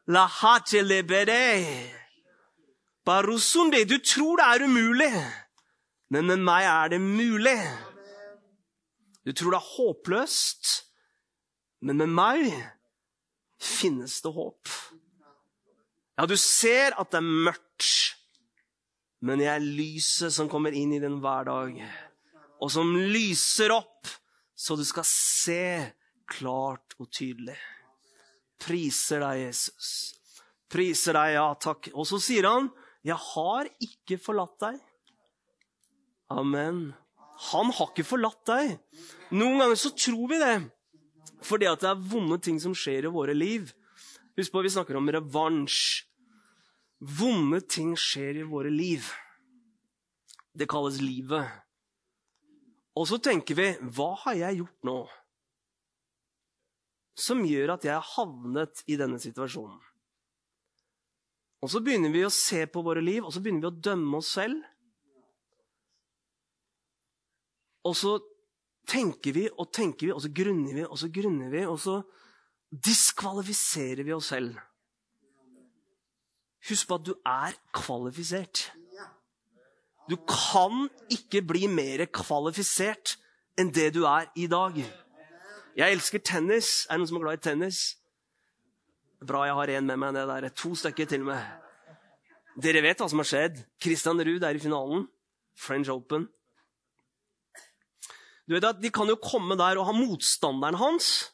[0.07, 1.99] La hate lebede.
[3.05, 5.13] Barusunde, du tror det er umulig,
[6.09, 7.57] men med meg er det mulig.
[9.25, 10.69] Du tror det er håpløst,
[11.85, 12.47] men med meg
[13.61, 14.71] finnes det håp.
[16.17, 17.89] Ja, du ser at det er mørkt,
[19.25, 21.77] men jeg er lyset som kommer inn i din hverdag,
[22.61, 24.09] og som lyser opp,
[24.57, 25.63] så du skal se
[26.29, 27.57] klart og tydelig.
[28.61, 29.91] Priser deg, Jesus.
[30.71, 31.89] Priser deg, ja takk.
[31.97, 32.69] Og så sier han,
[33.01, 34.81] 'Jeg har ikke forlatt deg'.
[36.29, 36.93] Amen.
[37.49, 38.77] Han har ikke forlatt deg.
[39.33, 40.55] Noen ganger så tror vi det
[41.41, 43.71] fordi at det er vonde ting som skjer i våre liv.
[44.37, 46.03] Husk på, vi snakker om revansj.
[47.01, 49.07] Vonde ting skjer i våre liv.
[50.53, 51.49] Det kalles livet.
[52.93, 54.99] Og så tenker vi Hva har jeg gjort nå
[57.21, 59.79] som gjør at jeg har havnet i denne situasjonen?
[61.61, 64.21] Og så begynner vi å se på våre liv, og så begynner vi å dømme
[64.21, 64.63] oss selv.
[67.87, 68.17] Og så
[68.87, 72.01] tenker vi og tenker vi, og så grunner vi og så grunner vi, og så
[72.71, 74.59] diskvalifiserer vi oss selv.
[76.69, 78.69] Husk på at du er kvalifisert.
[80.09, 83.15] Du kan ikke bli mer kvalifisert
[83.59, 84.77] enn det du er i dag.
[85.77, 86.85] Jeg elsker tennis.
[86.89, 87.79] Er det noen som er glad i tennis?
[89.21, 90.13] Bra jeg har én med meg.
[90.13, 90.49] det der.
[90.49, 91.41] To stykker til og med.
[92.61, 93.63] Dere vet hva som har skjedd.
[93.81, 95.07] Christian Ruud er i finalen.
[95.55, 96.27] French Open.
[98.51, 101.31] Du vet at De kan jo komme der og ha motstanderen hans,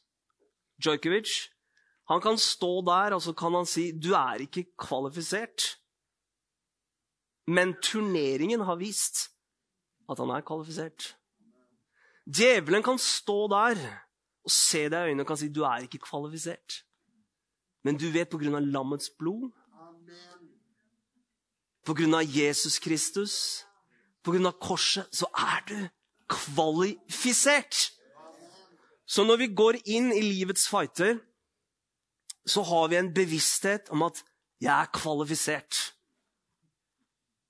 [0.77, 1.47] Djokovic.
[2.11, 5.65] Han kan stå der og så kan han si du er ikke kvalifisert.
[7.49, 9.31] Men turneringen har vist
[10.05, 11.17] at han er kvalifisert.
[12.29, 13.81] Djevelen kan stå der
[14.45, 16.83] og se deg i øynene og kan si du er ikke kvalifisert.
[17.81, 19.49] Men du vet på grunn av lammets blod,
[21.81, 23.65] på grunn av Jesus Kristus,
[24.21, 25.79] på grunn av korset, så er du
[26.29, 27.91] kvalifisert.
[29.07, 31.21] Så når vi går inn i livets fighter,
[32.47, 34.23] så har vi en bevissthet om at
[34.63, 35.79] jeg er kvalifisert.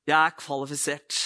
[0.07, 1.17] Jeg er kvalifisert.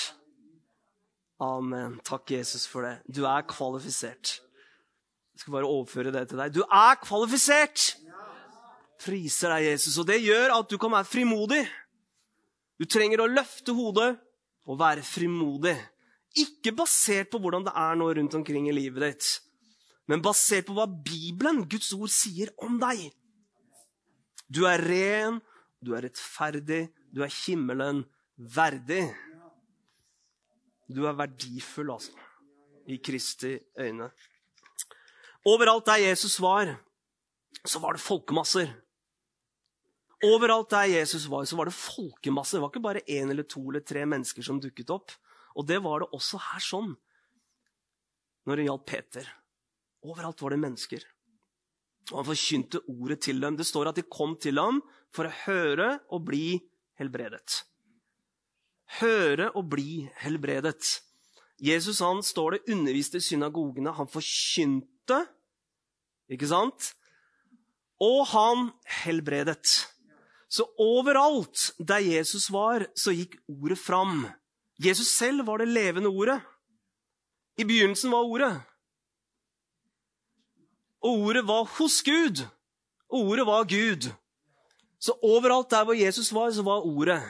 [1.42, 1.98] Amen.
[2.06, 3.00] Takk, Jesus, for det.
[3.10, 4.40] Du er kvalifisert.
[5.34, 6.54] Jeg skal bare overføre det til deg.
[6.54, 7.96] Du er kvalifisert!
[9.02, 9.98] Priser deg, Jesus.
[9.98, 11.64] Og det gjør at du kan være frimodig.
[12.78, 14.12] Du trenger å løfte hodet
[14.70, 15.76] og være frimodig.
[16.39, 19.32] Ikke basert på hvordan det er nå rundt omkring i livet ditt,
[20.08, 23.10] men basert på hva Bibelen, Guds ord, sier om deg.
[24.52, 25.39] Du er ren,
[25.84, 28.04] du er rettferdig, du er himmelen
[28.36, 29.06] verdig.
[30.91, 32.15] Du er verdifull, altså,
[32.91, 34.10] i Kristi øyne.
[35.48, 36.76] Overalt der Jesus var,
[37.65, 38.72] så var det folkemasser.
[40.24, 42.58] Overalt der Jesus var, så var det folkemasser.
[42.58, 45.12] Det var ikke bare én eller to eller tre mennesker som dukket opp.
[45.58, 46.94] Og det var det også her sånn
[48.48, 49.28] når det gjaldt Peter.
[50.08, 51.04] Overalt var det mennesker.
[52.12, 53.58] Og han forkynte ordet til dem.
[53.60, 54.82] Det står at de kom til ham
[55.14, 56.58] for å høre og bli
[57.00, 57.62] helbredet.
[59.00, 60.82] Høre og bli helbredet.
[61.62, 63.94] Jesus han står det underviste i synagogene.
[63.96, 65.22] Han forkynte,
[66.32, 66.92] ikke sant?
[68.02, 68.72] Og han
[69.04, 69.86] helbredet.
[70.52, 74.26] Så overalt der Jesus var, så gikk ordet fram.
[74.86, 76.41] Jesus selv var det levende ordet.
[77.58, 78.62] I begynnelsen var ordet.
[81.02, 82.46] Og ordet var hos Gud.
[83.10, 84.12] Og ordet var Gud.
[85.00, 87.22] Så overalt der hvor Jesus var, så var ordet.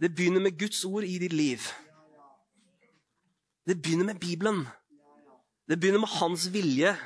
[0.00, 1.58] Det begynner med Guds ord i ditt liv.
[3.66, 4.66] Det begynner med Bibelen.
[5.68, 6.96] Det begynner med hans vilje.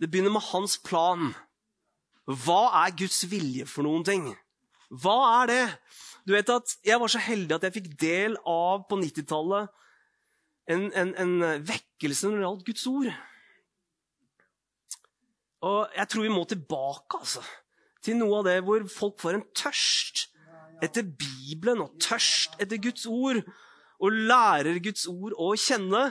[0.00, 1.34] Det begynner med hans plan.
[2.26, 4.36] Hva er Guds vilje for noen ting?
[4.90, 5.62] Hva er det?
[6.24, 9.72] Du vet at Jeg var så heldig at jeg fikk del av på 90-tallet
[10.72, 11.32] en, en, en,
[11.68, 13.10] vekkelse når det gjaldt Guds ord.
[15.64, 17.42] Og jeg tror vi må tilbake altså,
[18.04, 20.26] til noe av det hvor folk får en tørst
[20.84, 23.42] etter Bibelen og tørst etter Guds ord.
[24.04, 26.08] Og lærer Guds ord å kjenne.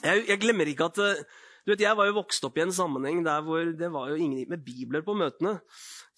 [0.00, 3.20] Jeg, jeg glemmer ikke at du vet, Jeg var jo vokst opp i en sammenheng
[3.24, 5.58] der hvor det var jo ingen med bibler på møtene.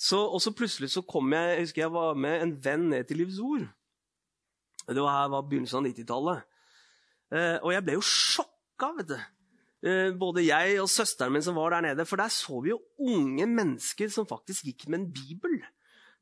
[0.02, 3.06] Så, og så plutselig så kom jeg jeg husker jeg var med en venn ned
[3.06, 3.68] til Livs Ord.
[4.88, 6.48] Det var her var begynnelsen av 90-tallet.
[7.32, 9.20] Eh, og jeg ble jo sjokka, vet du.
[9.82, 12.06] Eh, både jeg og søsteren min som var der nede.
[12.08, 15.54] For der så vi jo unge mennesker som faktisk gikk med en bibel.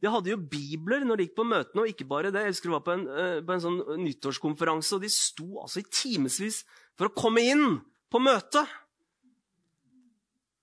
[0.01, 2.45] De hadde jo bibler når de gikk på møtene, og ikke bare det.
[2.45, 5.81] Jeg husker det var på en, eh, på en sånn nyttårskonferanse, og de sto altså
[5.81, 6.63] i timevis
[7.01, 7.67] for å komme inn
[8.13, 8.69] på møtet.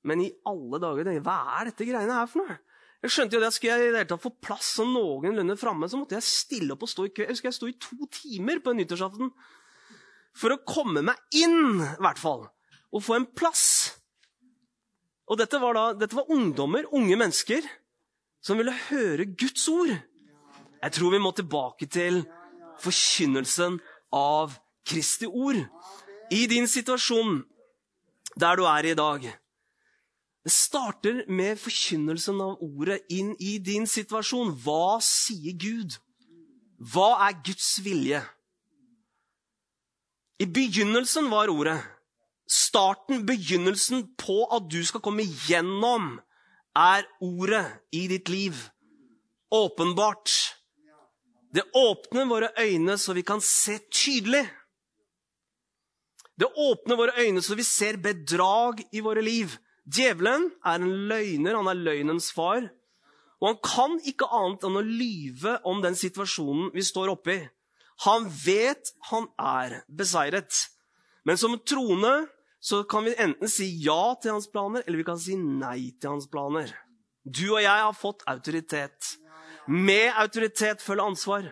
[0.06, 2.62] Men i alle dager, hva er dette greiene her for noe?
[3.05, 5.89] Jeg skjønte jo det, Skulle jeg i det hele tatt få plass sånn noenlunde framme,
[5.89, 7.25] så måtte jeg stille opp og stå i kø.
[7.25, 9.31] Jeg husker jeg sto i to timer på en nyttårsaften
[10.38, 12.45] for å komme meg inn, i hvert fall.
[12.93, 13.67] Og få en plass.
[15.27, 17.65] Og dette var, da, dette var ungdommer, unge mennesker,
[18.41, 19.91] som ville høre Guds ord.
[20.77, 22.21] Jeg tror vi må tilbake til
[22.81, 23.79] forkynnelsen
[24.15, 24.55] av
[24.88, 25.60] Kristi ord.
[26.31, 27.41] I din situasjon
[28.39, 29.25] der du er i dag.
[30.47, 34.53] Det starter med forkynnelsen av ordet inn i din situasjon.
[34.63, 35.97] Hva sier Gud?
[36.79, 38.21] Hva er Guds vilje?
[40.39, 41.75] I begynnelsen var ordet.
[42.47, 46.13] Starten, begynnelsen på at du skal komme gjennom,
[46.79, 48.55] er ordet i ditt liv.
[49.51, 50.31] Åpenbart.
[51.51, 54.45] Det åpner våre øyne så vi kan se tydelig.
[56.39, 59.60] Det åpner våre øyne så vi ser bedrag i våre liv.
[59.88, 62.65] Djevelen er en løgner, han er løgnens far.
[63.39, 67.38] Og han kan ikke annet enn å lyve om den situasjonen vi står oppi.
[68.06, 70.65] Han vet han er beseiret.
[71.26, 72.28] Men som troende
[72.60, 76.15] så kan vi enten si ja til hans planer, eller vi kan si nei til
[76.15, 76.73] hans planer.
[77.23, 79.15] Du og jeg har fått autoritet.
[79.67, 81.50] Med autoritet følger ansvar.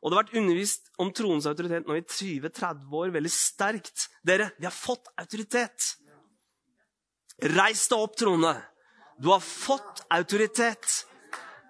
[0.00, 4.06] Og det har vært undervist om troens autoritet nå i 20-30 år veldig sterkt.
[4.24, 5.96] Dere, vi har fått autoritet.
[7.42, 8.54] Reis deg opp, Trone.
[9.20, 11.06] Du har fått autoritet.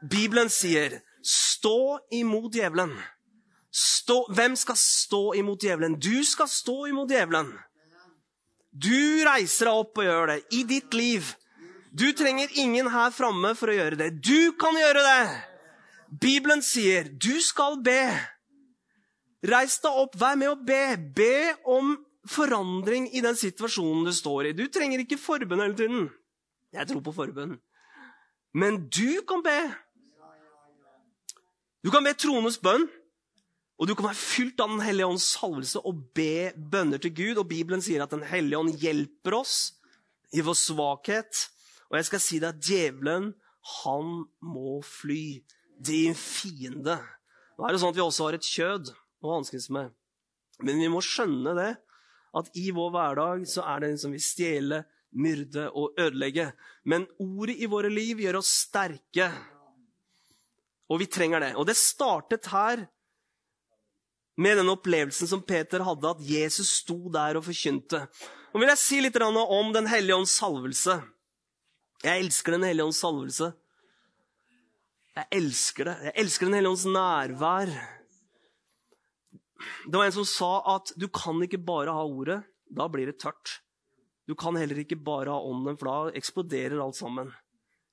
[0.02, 2.96] Bibelen sier, 'Stå imot djevelen'.
[3.70, 5.98] Stå, hvem skal stå imot djevelen?
[6.00, 7.52] Du skal stå imot djevelen.
[8.72, 11.34] Du reiser deg opp og gjør det i ditt liv.
[11.92, 14.10] Du trenger ingen her framme for å gjøre det.
[14.22, 15.24] Du kan gjøre det!
[16.20, 18.18] Bibelen sier, 'Du skal be'.
[19.42, 20.96] Reis deg opp, vær med å be.
[20.96, 21.96] Be om
[22.30, 24.56] forandring i den situasjonen du står i.
[24.56, 26.08] Du trenger ikke forbønn hele tiden.
[26.74, 27.56] Jeg tror på forbønn.
[28.54, 29.58] Men du kan be.
[31.82, 32.86] Du kan be troendes bønn.
[33.80, 37.38] Og du kan være fylt av Den hellige ånds salvelse og be bønner til Gud.
[37.40, 39.54] Og Bibelen sier at Den hellige ånd hjelper oss
[40.36, 41.46] i vår svakhet.
[41.88, 43.32] Og jeg skal si deg at djevelen,
[43.82, 44.10] han
[44.44, 45.40] må fly.
[45.80, 46.98] Din fiende.
[47.56, 48.90] Nå er det sånn at vi også har et kjød
[49.24, 49.94] å hanskes med.
[50.60, 51.70] Men vi må skjønne det
[52.36, 56.50] at i vår hverdag så er det en som vil stjele, myrde og ødelegge.
[56.86, 59.26] Men ordet i våre liv gjør oss sterke.
[60.90, 61.52] Og vi trenger det.
[61.58, 62.84] Og det startet her
[64.40, 68.06] med den opplevelsen som Peter hadde, at Jesus sto der og forkynte.
[68.50, 71.00] Nå vil jeg si litt om Den hellige ånds salvelse.
[72.02, 73.52] Jeg elsker Den hellige ånds salvelse.
[75.16, 75.96] Jeg elsker det.
[76.08, 77.99] Jeg elsker Den hellige ånds nærvær.
[79.86, 82.40] Det var en som sa at du kan ikke bare ha ordet.
[82.70, 83.60] Da blir det tørt.
[84.28, 87.32] Du kan heller ikke bare ha ånden, for da eksploderer alt sammen.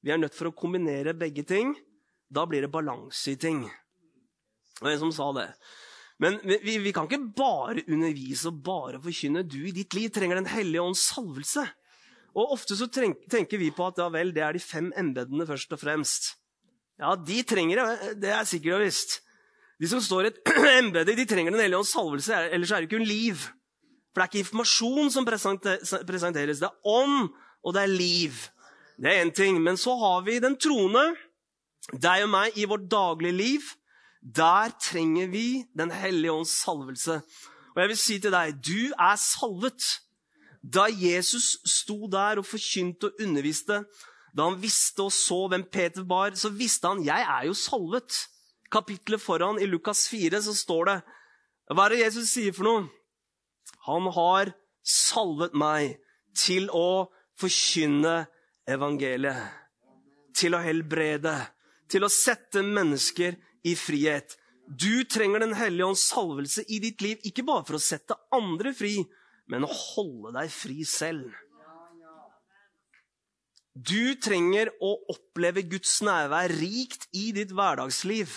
[0.05, 1.73] Vi er nødt for å kombinere begge ting.
[2.29, 3.63] Da blir det balanse i ting.
[4.77, 5.47] Det var en som sa det.
[6.21, 9.45] Men vi, vi, kan ikke bare undervise og bare forkynne.
[9.45, 11.65] Du i ditt liv trenger Den hellige ånds salvelse.
[12.37, 15.73] Og Ofte så tenker vi på at ja vel, det er de fem embetene først
[15.73, 16.35] og fremst.
[17.01, 18.13] Ja, de trenger det.
[18.21, 19.19] Det er sikkert og visst.
[19.77, 20.39] De som står i et
[20.79, 23.41] embete, de trenger Den hellige ånds salvelse, ellers er det en liv.
[24.11, 26.61] For det er ikke informasjon som presenteres.
[26.61, 27.27] Det er ånd,
[27.63, 28.39] og det er liv.
[28.97, 29.59] Det er én ting.
[29.61, 31.11] Men så har vi den troende,
[31.93, 33.67] deg og meg, i vårt daglige liv.
[34.21, 37.21] Der trenger vi Den hellige ånds salvelse.
[37.75, 39.85] Og jeg vil si til deg, du er salvet.
[40.65, 43.83] Da Jesus sto der og forkynte og underviste,
[44.33, 48.17] da han visste og så hvem Peter var, så visste han jeg er jo salvet.
[48.71, 50.97] Kapittelet foran, i Lukas 4, så står det
[51.73, 52.87] Hva er det Jesus sier for noe?
[53.87, 54.51] Han har
[54.87, 55.97] salvet meg
[56.37, 57.07] til å
[57.39, 58.25] forkynne
[58.67, 59.47] evangeliet.
[60.37, 61.35] Til å helbrede.
[61.89, 64.35] Til å sette mennesker i frihet.
[64.67, 68.73] Du trenger Den hellige ånds salvelse i ditt liv, ikke bare for å sette andre
[68.75, 68.99] fri,
[69.47, 71.31] men å holde deg fri selv.
[73.77, 78.33] Du trenger å oppleve Guds nærvær rikt i ditt hverdagsliv.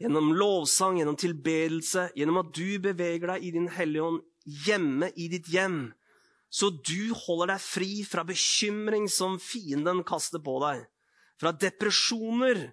[0.00, 4.22] Gjennom lovsang, gjennom tilbedelse, gjennom at du beveger deg i din Hellige Ånd
[4.66, 5.92] hjemme i ditt hjem.
[6.52, 10.82] Så du holder deg fri fra bekymring som fienden kaster på deg.
[11.40, 12.66] Fra depresjoner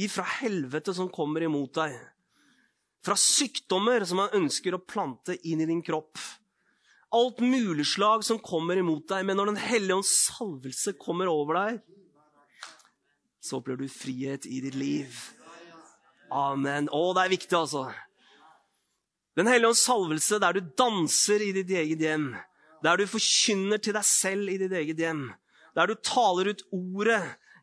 [0.00, 1.96] ifra helvete som kommer imot deg.
[3.02, 6.20] Fra sykdommer som han ønsker å plante inn i din kropp
[7.12, 9.26] alt mulig slag som kommer imot deg.
[9.26, 11.82] Men når Den hellige ånds salvelse kommer over deg,
[13.42, 15.16] så opplever du frihet i ditt liv.
[16.32, 16.88] Amen.
[16.88, 17.84] Å, det er viktig, altså.
[19.36, 22.32] Den hellige ånds salvelse der du danser i ditt eget hjem.
[22.84, 25.26] Der du forkynner til deg selv i ditt eget hjem.
[25.76, 27.20] Der du taler ut ordet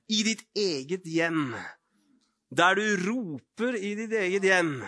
[0.09, 1.51] i ditt eget hjem.
[2.49, 4.79] Der du roper i ditt eget hjem.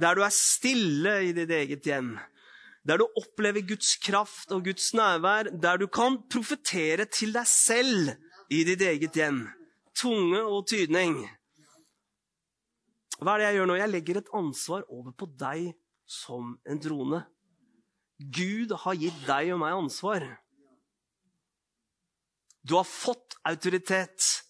[0.00, 2.16] Der du er stille i ditt eget hjem
[2.88, 8.14] der du opplever Guds kraft og Guds nærvær, der du kan profetere til deg selv
[8.48, 9.42] i ditt eget hjem.
[9.98, 11.18] Tunge og tydning.
[13.18, 13.76] Hva er det jeg gjør nå?
[13.80, 15.72] Jeg legger et ansvar over på deg
[16.08, 17.22] som en drone.
[18.18, 20.26] Gud har gitt deg og meg ansvar.
[22.62, 24.44] Du har fått autoritet.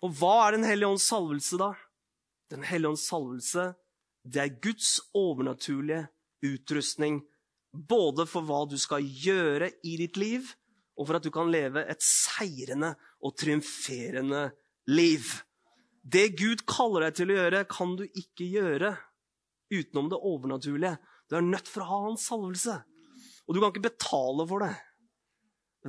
[0.00, 1.72] Og hva er Den hellige ånds salvelse, da?
[2.50, 3.66] Den hellige ånds salvelse,
[4.24, 6.08] det er Guds overnaturlige
[6.44, 7.20] utrustning
[7.72, 10.48] både for hva du skal gjøre i ditt liv,
[10.98, 14.48] og for at du kan leve et seirende og triumferende
[14.90, 15.30] liv.
[16.00, 18.94] Det Gud kaller deg til å gjøre, kan du ikke gjøre
[19.70, 20.96] utenom det overnaturlige.
[21.28, 22.78] Du er nødt for å ha hans salvelse.
[23.46, 24.72] Og du kan ikke betale for det.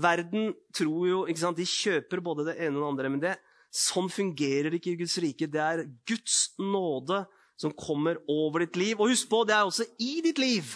[0.02, 3.12] Verden tror jo ikke sant, De kjøper både det ene og det andre.
[3.13, 3.34] Men det,
[3.71, 5.50] sånn fungerer ikke i Guds rike.
[5.52, 7.24] Det er Guds nåde
[7.60, 9.00] som kommer over ditt liv.
[9.00, 10.76] Og husk på, det er også i ditt liv.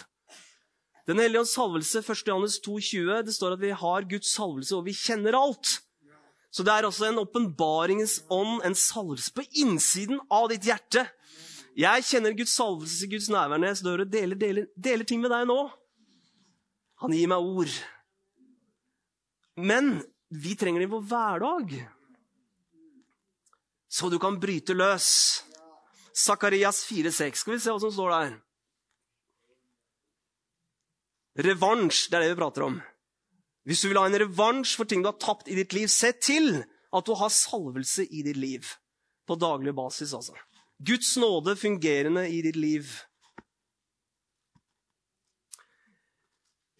[1.06, 2.24] Den hellige ånds salvelse, 1.
[2.26, 5.76] Johannes 2,20, det står at vi har Guds salvelse, og vi kjenner alt.
[6.56, 11.02] Så det er også en åpenbaringens ånd, en salvelse på innsiden av ditt hjerte.
[11.76, 15.34] Jeg kjenner Guds salvelse, Guds nærvær når jeg står og deler, deler, deler ting med
[15.34, 15.58] deg nå.
[17.04, 17.76] Han gir meg ord.
[19.60, 19.98] Men
[20.32, 21.76] vi trenger det i vår hverdag.
[23.92, 25.10] Så du kan bryte løs.
[26.16, 27.42] Sakarias 4,6.
[27.42, 28.36] Skal vi se hva som står der.
[31.44, 32.80] Revansj, det er det vi prater om.
[33.66, 36.12] Hvis du vil ha en revansj for ting du har tapt i ditt liv, se
[36.22, 36.60] til
[36.94, 38.68] at du har salvelse i ditt liv.
[39.26, 40.36] På daglig basis, altså.
[40.78, 42.86] Guds nåde fungerende i ditt liv.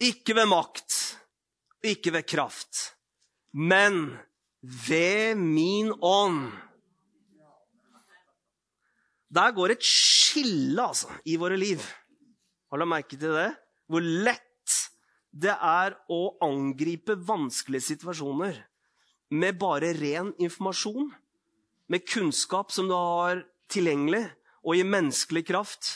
[0.07, 0.95] Ikke ved makt,
[1.83, 2.93] ikke ved kraft,
[3.51, 4.13] men
[4.61, 6.51] ved min ånd.
[9.33, 11.81] Der går et skille altså, i våre liv.
[12.71, 13.49] Har du merke til det?
[13.91, 14.46] Hvor lett
[15.37, 18.57] det er å angripe vanskelige situasjoner
[19.37, 21.11] med bare ren informasjon,
[21.87, 24.25] med kunnskap som du har tilgjengelig,
[24.67, 25.91] og i menneskelig kraft.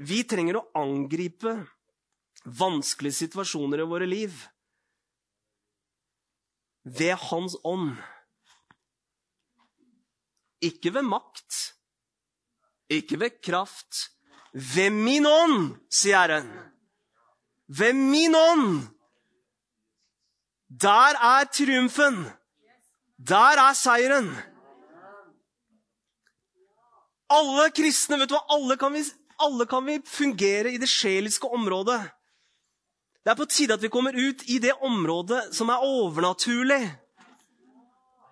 [0.00, 1.58] Vi trenger å angripe
[2.44, 4.38] vanskelige situasjoner i våre liv
[6.84, 7.98] ved Hans ånd.
[10.64, 11.58] Ikke ved makt,
[12.92, 14.08] ikke ved kraft.
[14.52, 16.48] Ved min ånd, sier Herren.
[17.78, 18.88] Ved min ånd,
[20.80, 22.24] der er triumfen.
[23.28, 24.30] Der er seieren.
[27.30, 28.42] Alle kristne, vet du hva?
[28.56, 29.04] Alle kan, vi,
[29.38, 32.00] alle kan vi fungere i det sjeliske området.
[33.24, 36.80] Det er på tide at vi kommer ut i det området som er overnaturlig.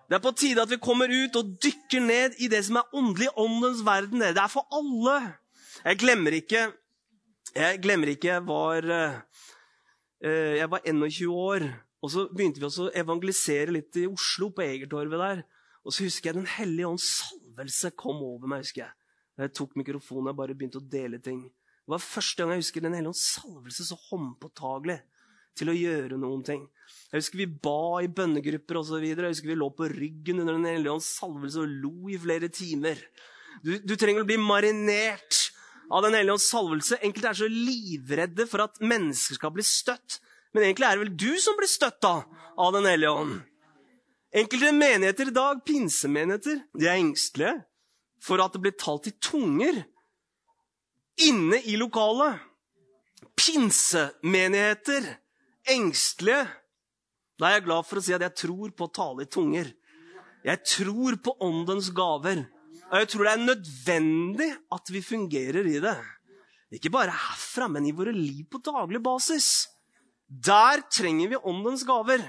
[0.09, 2.95] Det er på tide at vi kommer ut og dykker ned i det som er
[2.97, 4.25] åndelig åndens verden.
[4.25, 5.35] Det er for alle.
[5.85, 6.71] Jeg glemmer ikke
[7.55, 8.85] Jeg glemmer ikke jeg var,
[10.21, 11.65] eh, jeg var 21 år.
[12.01, 15.43] Og så begynte vi å evangelisere litt i Oslo, på Egertorvet der.
[15.83, 18.59] Og så husker jeg Den hellige ånds salvelse kom over meg.
[18.59, 18.93] husker Jeg
[19.37, 21.43] Jeg tok mikrofonen og bare begynte å dele ting.
[21.43, 25.01] Det var første gang jeg husker Den hellige ånds salvelse så håndpåtagelig
[25.55, 26.69] til å gjøre noen ting.
[27.11, 29.03] Jeg husker vi ba i bønnegrupper osv.
[29.03, 32.47] Jeg husker vi lå på ryggen under Den hellige ånds salvelse og lo i flere
[32.47, 32.95] timer.
[33.63, 35.49] Du, du trenger å bli marinert
[35.89, 36.99] av Den hellige ånds salvelse.
[37.01, 40.19] Enkelte er så livredde for at mennesker skal bli støtt.
[40.53, 42.13] Men egentlig er det vel du som blir støtta
[42.57, 43.39] av Den hellige ånd.
[44.29, 47.55] Enkelte menigheter i dag, pinsemenigheter, de er engstelige
[48.21, 49.79] for at det blir talt i tunger
[51.25, 52.37] inne i lokalet.
[53.39, 55.07] Pinsemenigheter,
[55.71, 56.45] engstelige.
[57.39, 59.71] Da er jeg glad for å si at jeg tror på å tale i tunger.
[60.45, 62.45] Jeg tror på åndens gaver.
[62.89, 65.97] Og jeg tror det er nødvendig at vi fungerer i det.
[66.73, 69.67] Ikke bare herfra, men i våre liv på daglig basis.
[70.29, 72.21] Der trenger vi åndens gaver.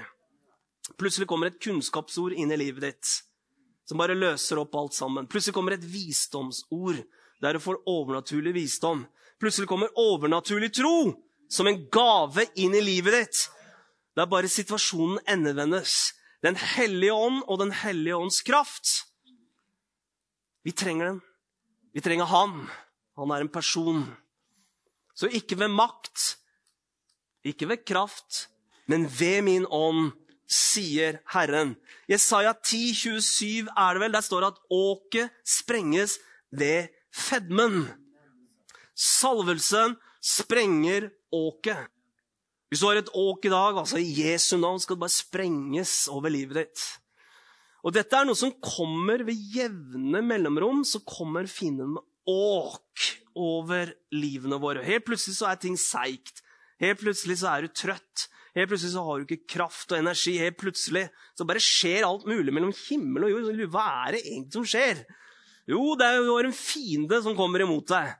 [0.97, 3.11] Plutselig kommer et kunnskapsord inn i livet ditt
[3.91, 5.25] som bare løser opp alt sammen.
[5.27, 7.01] Plutselig kommer et visdomsord
[7.43, 9.01] der du får overnaturlig visdom.
[9.41, 11.11] Plutselig kommer overnaturlig tro
[11.51, 13.41] som en gave inn i livet ditt.
[14.15, 16.13] Det er bare situasjonen endevendes.
[16.39, 19.10] Den hellige ånd og Den hellige ånds kraft.
[20.63, 21.21] Vi trenger den.
[21.93, 22.67] Vi trenger han.
[23.17, 24.03] Han er en person.
[25.15, 26.37] Så ikke ved makt,
[27.45, 28.47] ikke ved kraft,
[28.87, 30.11] men ved min ånd,
[30.51, 31.75] sier Herren.
[32.11, 34.15] Jesaja 10, 27 er det vel.
[34.15, 36.17] Der står det at åket sprenges
[36.51, 37.85] ved fedmen.
[38.95, 41.87] Salvelsen sprenger åket.
[42.71, 45.95] Hvis du har et åk i dag, altså i Jesu navn, skal det bare sprenges
[46.11, 46.83] over livet ditt.
[47.81, 50.83] Og dette er noe som kommer ved jevne mellomrom.
[50.85, 51.97] Så kommer fienden
[52.29, 53.07] åk
[53.37, 54.83] over livene våre.
[54.85, 56.43] Helt plutselig så er ting seigt.
[56.81, 58.27] Helt plutselig så er du trøtt.
[58.57, 60.35] Helt plutselig så har du ikke kraft og energi.
[60.41, 61.07] Helt plutselig
[61.37, 63.61] så bare skjer alt mulig mellom himmel og jord.
[63.73, 65.05] Hva er det egentlig som skjer?
[65.69, 68.11] Jo, det er jo en fiende som kommer imot deg.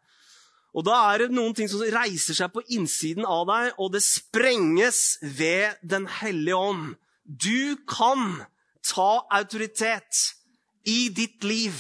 [0.72, 4.04] Og da er det noen ting som reiser seg på innsiden av deg, og det
[4.06, 6.94] sprenges ved Den hellige ånd.
[7.28, 8.46] Du kan
[8.86, 10.22] ta autoritet
[10.88, 11.76] i ditt liv,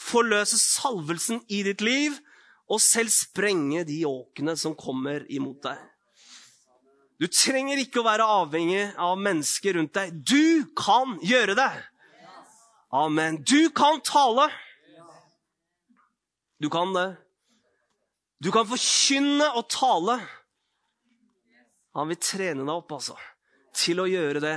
[0.00, 2.16] forløse salvelsen i ditt liv,
[2.70, 5.78] og selv sprenge de åkene som kommer imot deg.
[7.20, 10.14] Du trenger ikke å være avhengig av mennesker rundt deg.
[10.24, 11.72] Du kan gjøre det!
[12.90, 13.42] Amen.
[13.46, 14.48] Du kan tale.
[16.58, 17.10] Du kan det.
[18.40, 20.16] Du kan forkynne og tale.
[21.94, 23.18] Han vil trene deg opp, altså.
[23.76, 24.56] Til å gjøre det.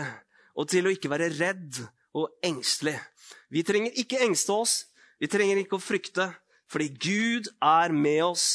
[0.53, 1.81] Og til å ikke være redd
[2.17, 2.95] og engstelig.
[3.49, 4.75] Vi trenger ikke engste oss.
[5.21, 6.29] Vi trenger ikke å frykte.
[6.69, 8.47] Fordi Gud er med oss.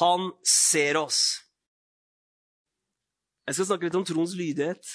[0.00, 1.20] Han ser oss.
[3.44, 4.88] Jeg skal snakke litt om troens lydighet.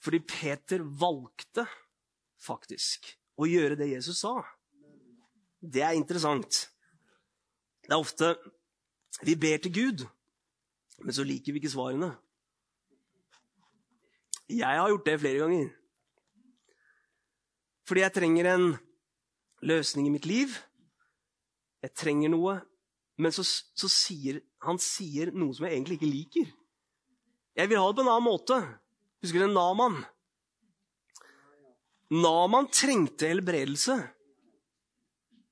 [0.00, 1.66] Fordi Peter valgte
[2.40, 4.38] faktisk å gjøre det Jesus sa.
[5.60, 6.64] Det er interessant.
[7.84, 8.32] Det er ofte
[9.26, 10.04] vi ber til Gud,
[11.04, 12.14] men så liker vi ikke svarene.
[14.50, 15.68] Jeg har gjort det flere ganger.
[17.86, 18.66] Fordi jeg trenger en
[19.66, 20.54] løsning i mitt liv.
[21.82, 22.58] Jeg trenger noe.
[23.20, 26.48] Men så, så sier han sier noe som jeg egentlig ikke liker.
[27.56, 28.58] Jeg vil ha det på en annen måte.
[29.24, 29.98] Husker du Naman?
[32.10, 33.96] Naman trengte helbredelse.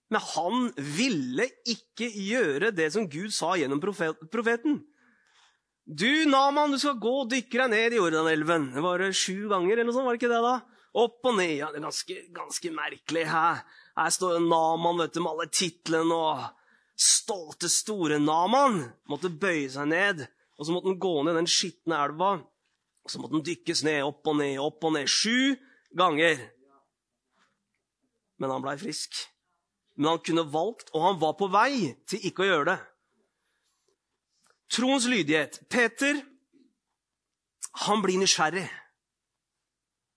[0.09, 4.81] Men han ville ikke gjøre det som Gud sa gjennom profeten.
[5.89, 8.71] Du, Naman, du skal gå og dykke deg ned i Jordanelven.
[8.75, 10.57] Det var sju ganger, eller noe sånt, var det ikke det da?
[11.01, 11.55] Opp og ned.
[11.57, 13.27] Ja, det er ganske, ganske merkelig.
[13.33, 13.63] Her,
[13.97, 16.49] her står Naman vet du, med alle titlene og
[16.99, 20.25] Stolte, store Naman måtte bøye seg ned
[20.59, 22.35] og så måtte han gå ned den skitne elva.
[23.07, 25.09] Og så måtte han dykkes ned, opp og ned, opp og ned.
[25.09, 25.55] Sju
[25.97, 26.41] ganger.
[28.43, 29.23] Men han blei frisk.
[29.95, 32.79] Men han kunne valgt, og han var på vei til ikke å gjøre det.
[34.73, 35.63] Troens lydighet.
[35.69, 36.21] Peter,
[37.87, 38.67] han blir nysgjerrig.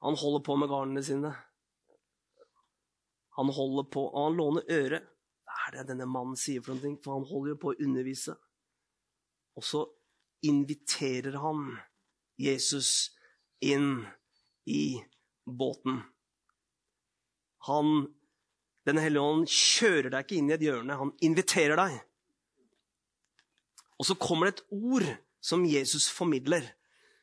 [0.02, 1.32] Han holder på med garnene sine.
[3.38, 5.00] Han holder på, og han låner øre.
[5.46, 6.98] Hva er det denne mannen sier for noe?
[7.04, 8.36] For han holder jo på å undervise.
[9.56, 9.86] Og så
[10.48, 11.68] inviterer han
[12.42, 13.12] Jesus
[13.62, 14.02] inn
[14.66, 15.02] i
[15.46, 16.02] båten.
[17.70, 18.10] Han,
[18.86, 22.00] Den hellige ånd kjører deg ikke inn i et hjørne, han inviterer deg.
[24.02, 25.06] Og så kommer det et ord
[25.46, 26.66] som Jesus formidler.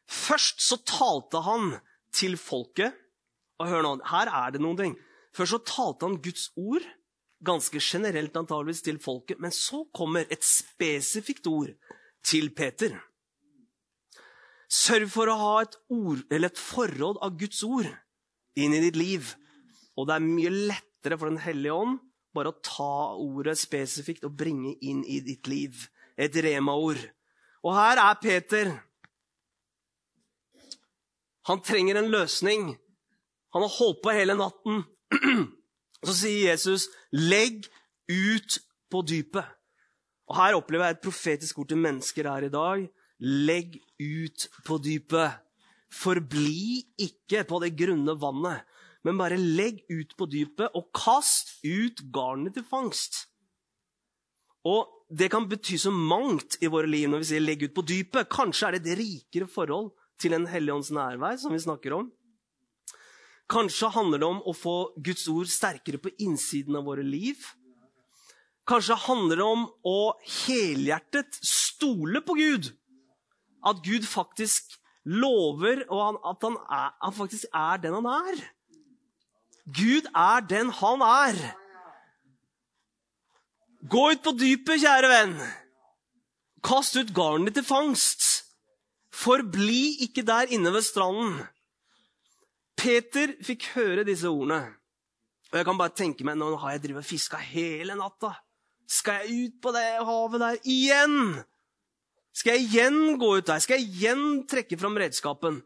[0.07, 1.73] Først så talte han
[2.15, 2.95] til folket.
[3.59, 4.95] Og hør nå, her er det noen ting.
[5.35, 6.87] Først så talte han Guds ord,
[7.45, 9.43] ganske generelt antageligvis til folket.
[9.43, 11.75] Men så kommer et spesifikt ord
[12.23, 12.95] til Peter.
[14.69, 17.89] Sørg for å ha et, ord, et forråd av Guds ord
[18.59, 19.35] inn i ditt liv.
[19.99, 21.99] Og det er mye lettere for Den hellige ånd
[22.37, 25.89] bare å ta ordet spesifikt og bringe inn i ditt liv.
[26.19, 27.01] Et remaord.
[27.63, 28.73] Og her er Peter.
[31.49, 32.73] Han trenger en løsning.
[33.55, 34.83] Han har holdt på hele natten.
[36.07, 37.67] Så sier Jesus, 'Legg
[38.09, 38.59] ut
[38.91, 39.55] på dypet'.
[40.29, 42.89] Og Her opplever jeg et profetisk ord til mennesker her i dag.
[43.19, 45.39] Legg ut på dypet.
[45.89, 48.67] Forbli ikke på det grunne vannet
[49.07, 53.23] men bare legg ut på dypet og kast ut garnet til fangst.
[54.69, 57.83] Og Det kan bety så mangt i våre liv når vi sier 'legg ut på
[57.83, 58.29] dypet'.
[58.29, 62.11] Kanskje er det et rikere forhold til En helligånds nærvær som vi snakker om.
[63.49, 67.37] Kanskje handler det om å få Guds ord sterkere på innsiden av våre liv.
[68.69, 70.13] Kanskje handler det om å
[70.45, 72.75] helhjertet stole på Gud.
[73.65, 74.77] At Gud faktisk
[75.09, 78.43] lover, og at han, er, han faktisk er den han er.
[79.65, 81.41] Gud er den han er.
[83.87, 85.37] Gå ut på dypet, kjære venn.
[86.67, 88.25] Kast ut garnet til fangst.
[89.15, 91.39] Forbli ikke der inne ved stranden.
[92.79, 94.75] Peter fikk høre disse ordene.
[95.53, 98.35] Og jeg kan bare tenke meg, Nå har jeg drevet og fiska hele natta.
[98.89, 101.39] Skal jeg ut på det havet der igjen?
[102.35, 103.63] Skal jeg igjen gå ut der?
[103.63, 105.63] Skal jeg igjen trekke fram redskapen?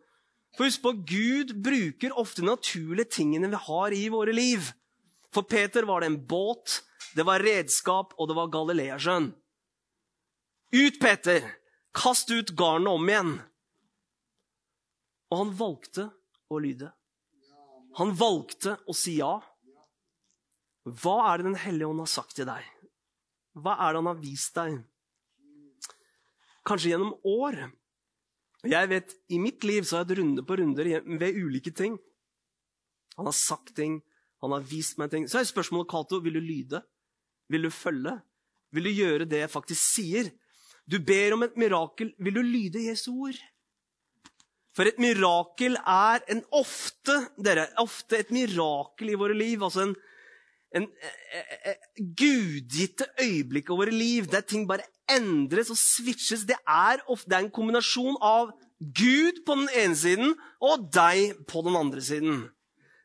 [0.57, 4.69] For husk på, Gud bruker ofte naturlige tingene vi har i våre liv.
[5.33, 6.83] For Peter var det en båt,
[7.17, 9.31] det var redskap, og det var Galileasjøen.
[10.73, 11.45] Ut, Peter!
[11.93, 13.33] Kast ut garnet om igjen.
[15.33, 16.07] Og han valgte
[16.49, 16.89] å lyde.
[18.01, 19.35] Han valgte å si ja.
[20.89, 22.65] Hva er det Den hellige ånd har sagt til deg?
[23.53, 24.81] Hva er det han har vist deg?
[26.65, 27.61] Kanskje gjennom år
[28.63, 30.89] jeg vet, I mitt liv så har jeg hatt runde på runder
[31.19, 31.97] ved ulike ting.
[33.19, 33.97] Han har sagt ting,
[34.39, 35.27] han har vist meg ting.
[35.27, 36.83] Så er spørsmålet, Cato, vil du lyde?
[37.51, 38.19] Vil du følge?
[38.73, 40.31] Vil du gjøre det jeg faktisk sier?
[40.89, 42.13] Du ber om et mirakel.
[42.19, 43.39] Vil du lyde Jesu ord?
[44.77, 49.61] For et mirakel er en ofte, dere, ofte et mirakel i våre liv.
[49.63, 49.93] Altså en,
[50.81, 51.85] en, eh, en eh,
[52.23, 56.47] gudgitte øyeblikk av våre liv der ting bare endres og switches.
[56.49, 58.55] Det er ofte en kombinasjon av
[58.97, 60.35] Gud på den ene siden
[60.65, 62.43] og deg på den andre siden.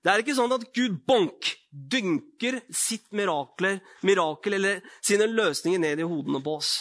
[0.03, 6.03] Det er ikke sånn at Gud bonk, dynker sitt mirakler, mirakel eller sine løsninger ned
[6.03, 6.71] i hodene på oss.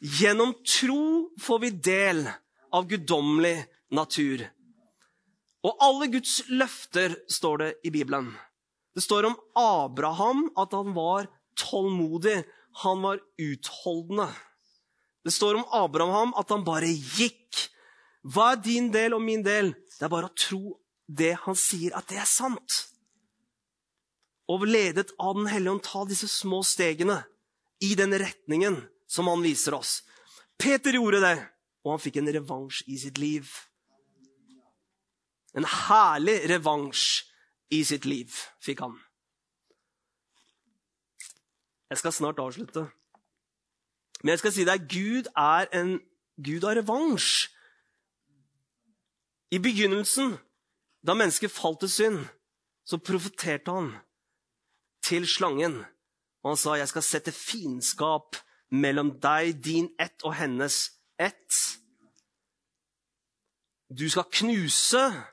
[0.00, 2.22] Gjennom tro får vi del
[2.72, 3.58] av guddommelig
[3.92, 4.46] natur.
[5.66, 8.30] Og alle Guds løfter står det i Bibelen.
[8.96, 11.28] Det står om Abraham at han var
[11.60, 12.40] tålmodig
[12.82, 14.28] han var utholdende.
[15.24, 17.66] Det står om Abraham at han bare gikk.
[18.24, 19.74] Hva er din del og min del?
[19.98, 20.78] Det er bare å tro
[21.10, 22.84] det han sier, at det er sant.
[24.50, 27.20] Og ledet av Den hellige ånd ta disse små stegene
[27.82, 28.80] i den retningen
[29.10, 30.00] som han viser oss.
[30.60, 31.36] Peter gjorde det,
[31.84, 33.48] og han fikk en revansj i sitt liv.
[35.56, 37.24] En herlig revansj
[37.74, 38.98] i sitt liv fikk han.
[41.90, 42.84] Jeg skal snart avslutte.
[44.22, 45.96] Men jeg skal si deg Gud er en
[46.40, 47.48] Gud av revansj.
[49.50, 50.36] I begynnelsen,
[51.06, 52.18] da mennesket falt til synd,
[52.84, 53.92] så profeterte han
[55.02, 55.84] til slangen.
[56.42, 58.36] Og han sa, 'Jeg skal sette fiendskap
[58.70, 61.78] mellom deg, din ett, og hennes ett.'
[63.98, 65.24] Du skal knuse,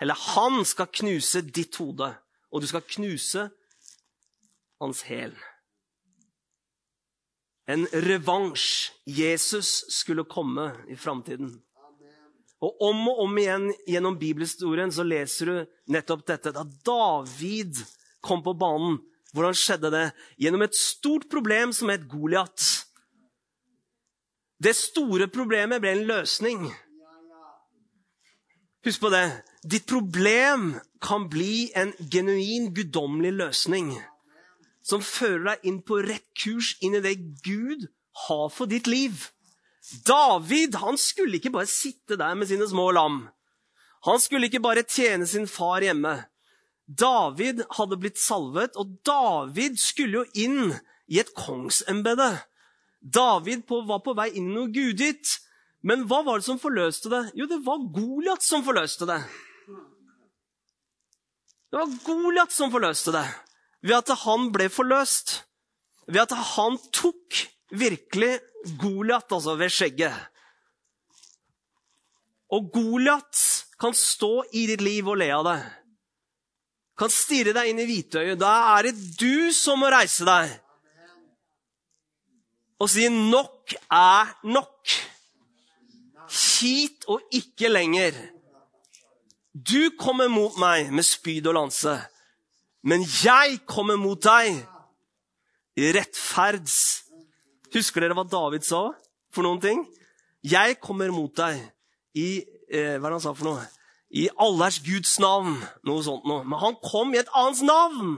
[0.00, 2.14] eller han skal knuse ditt hode,
[2.52, 3.50] og du skal knuse
[4.80, 5.36] hans hæl.
[7.68, 8.92] En revansj.
[9.06, 11.62] Jesus skulle komme i framtiden.
[12.62, 15.56] Og om og om igjen gjennom bibelhistorien så leser du
[15.90, 16.52] nettopp dette.
[16.54, 17.80] Da David
[18.22, 19.00] kom på banen,
[19.34, 20.06] hvordan skjedde det?
[20.38, 22.68] Gjennom et stort problem som het Goliat.
[24.62, 26.68] Det store problemet ble en løsning.
[28.86, 29.26] Husk på det.
[29.66, 33.92] Ditt problem kan bli en genuin, guddommelig løsning
[34.86, 37.14] som fører deg inn på rett kurs, inn i det
[37.46, 37.86] Gud
[38.26, 39.30] har for ditt liv.
[40.06, 43.24] David han skulle ikke bare sitte der med sine små lam.
[44.06, 46.22] Han skulle ikke bare tjene sin far hjemme.
[46.86, 50.74] David hadde blitt salvet, og David skulle jo inn
[51.10, 52.30] i et kongsembete.
[53.02, 55.38] David på, var på vei inn i noe gudgitt.
[55.82, 57.22] Men hva var det som forløste det?
[57.38, 59.18] Jo, det var Goliat som forløste det.
[61.72, 63.24] Det var Goliat som forløste det,
[63.80, 65.40] ved at han ble forløst.
[66.06, 67.38] Ved at han tok
[67.72, 68.38] virkelig
[68.78, 70.14] Goliat altså ved skjegget.
[72.52, 73.38] Og Goliat
[73.80, 75.60] kan stå i ditt liv og le av det.
[77.00, 78.38] Kan stirre deg inn i hvitøyet.
[78.38, 80.52] Da er det du som må reise deg
[82.82, 84.90] og si 'nok er nok'.
[86.32, 88.12] Hit og ikke lenger.
[89.54, 92.00] Du kommer mot meg med spyd og lanse,
[92.82, 94.66] men jeg kommer mot deg
[95.76, 97.01] i rettferds.
[97.72, 98.90] Husker dere hva David sa
[99.32, 99.84] for noen ting?
[100.44, 101.60] Jeg kommer mot deg
[102.18, 103.64] i eh, Hva er det han sa for noe?
[104.12, 105.56] I allers Guds navn.
[105.88, 106.44] Noe sånt noe.
[106.44, 108.16] Men han kom i et annet navn.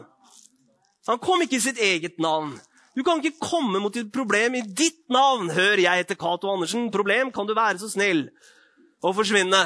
[1.06, 2.56] Han kom ikke i sitt eget navn.
[2.94, 5.52] Du kan ikke komme mot et problem i ditt navn.
[5.54, 6.90] Hør, jeg heter Cato Andersen.
[6.94, 8.28] Problem, kan du være så snill
[9.04, 9.62] å forsvinne?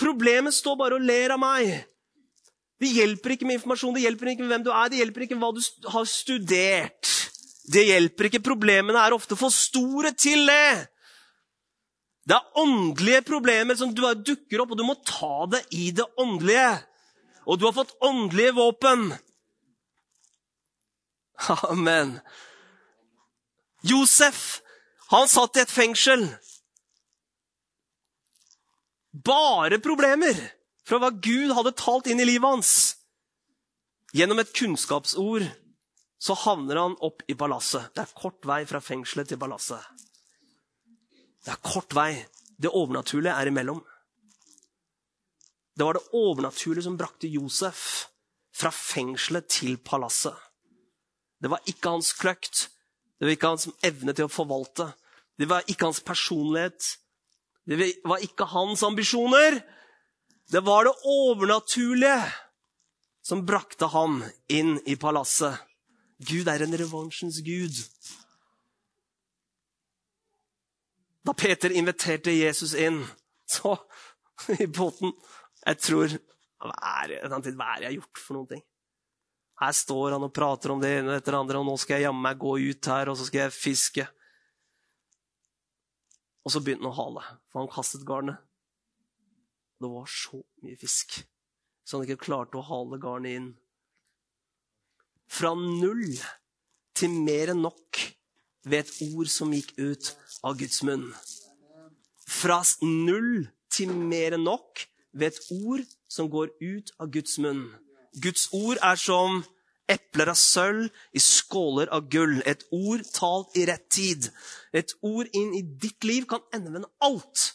[0.00, 1.72] Problemet står bare og ler av meg.
[2.78, 5.38] Det hjelper ikke med informasjon, det hjelper ikke med hvem du er, det hjelper ikke
[5.38, 7.17] med hva du har studert.
[7.68, 8.44] Det hjelper ikke.
[8.44, 10.88] Problemene er ofte for store til det.
[12.28, 16.04] Det er åndelige problemer som du dukker opp, og du må ta det i det
[16.20, 16.70] åndelige.
[17.48, 19.08] Og du har fått åndelige våpen.
[21.72, 22.18] Amen.
[23.86, 24.60] Josef,
[25.08, 26.26] han satt i et fengsel.
[29.24, 30.36] Bare problemer
[30.88, 32.74] fra hva Gud hadde talt inn i livet hans.
[34.16, 35.48] Gjennom et kunnskapsord
[36.18, 37.92] så havner han opp i palasset.
[37.94, 39.82] Det er kort vei fra fengselet til palasset.
[41.44, 42.12] Det er kort vei.
[42.58, 43.78] Det overnaturlige er imellom.
[45.78, 48.08] Det var det overnaturlige som brakte Josef
[48.50, 50.34] fra fengselet til palasset.
[51.38, 52.66] Det var ikke hans kløkt.
[53.18, 54.88] Det var ikke hans evne til å forvalte.
[55.38, 56.96] Det var ikke hans personlighet.
[57.62, 59.60] Det var ikke hans ambisjoner.
[60.50, 62.26] Det var det overnaturlige
[63.22, 65.67] som brakte ham inn i palasset.
[66.18, 67.78] Gud er en revansjens gud.
[71.22, 73.02] Da Peter inviterte Jesus inn
[73.48, 73.76] så,
[74.58, 75.12] i båten
[75.64, 76.12] Jeg tror
[76.62, 78.64] Hva er det jeg har gjort for noen ting?
[79.58, 82.06] Her står han og prater om det ene etter det andre, og nå skal jeg
[82.06, 84.04] jammen meg gå ut her, og så skal jeg fiske.
[86.46, 88.38] Og så begynte han å hale, for han kastet garnet.
[89.82, 91.18] Det var så mye fisk,
[91.82, 93.48] så han ikke klarte å hale garnet inn.
[95.28, 96.16] Fra null
[96.96, 98.00] til mer enn nok
[98.68, 100.12] ved et ord som gikk ut
[100.44, 101.10] av Guds munn.
[102.28, 107.68] Fra null til mer enn nok ved et ord som går ut av Guds munn.
[108.18, 109.42] Guds ord er som
[109.88, 112.40] epler av sølv i skåler av gull.
[112.44, 114.28] Et ord talt i rett tid.
[114.72, 117.52] Et ord inn i ditt liv kan endevende alt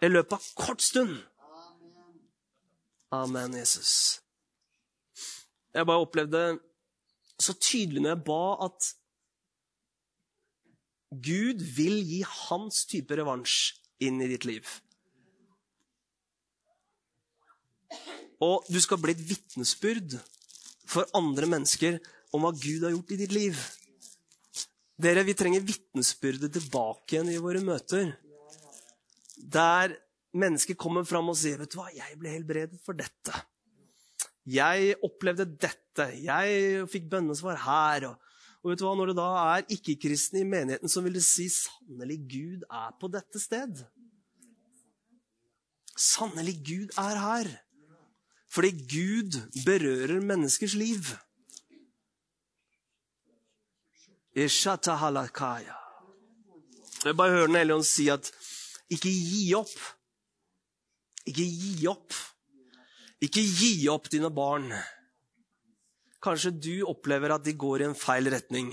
[0.00, 1.18] i løpet av kort stund.
[3.12, 4.20] Amen, Jesus.
[5.74, 6.58] Jeg bare opplevde
[7.40, 8.90] så tydelig når jeg ba, at
[11.10, 13.56] Gud vil gi hans type revansj
[14.06, 14.68] inn i ditt liv.
[18.40, 20.16] Og du skal bli et vitnesbyrd
[20.88, 21.98] for andre mennesker
[22.34, 23.58] om hva Gud har gjort i ditt liv.
[25.00, 28.14] Dere, Vi trenger vitnesbyrdet tilbake igjen i våre møter.
[29.36, 29.96] Der
[30.36, 33.49] mennesker kommer fram og sier vet du hva, 'Jeg ble helbredet for dette'.
[34.46, 36.22] 'Jeg opplevde dette'.
[36.24, 38.08] 'Jeg fikk bønnesvar her'.
[38.08, 38.16] Og,
[38.62, 41.48] og vet du hva, Når det da er ikke-kristne i menigheten, så vil det si
[41.48, 43.84] 'sannelig, Gud er på dette sted'.
[45.96, 47.48] Sannelig, Gud er her.
[48.50, 51.04] Fordi Gud berører menneskers liv.
[57.04, 58.32] Jeg bare hører Den hellige si at
[58.90, 59.78] ikke gi opp.
[61.26, 62.14] Ikke gi opp.
[63.20, 64.70] Ikke gi opp dine barn.
[66.24, 68.72] Kanskje du opplever at de går i en feil retning.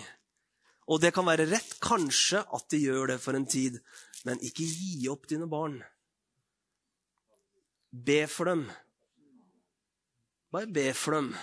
[0.88, 3.82] Og det kan være rett, kanskje, at de gjør det for en tid.
[4.24, 5.82] Men ikke gi opp dine barn.
[7.92, 8.66] Be for dem.
[10.52, 11.34] Bare be for dem.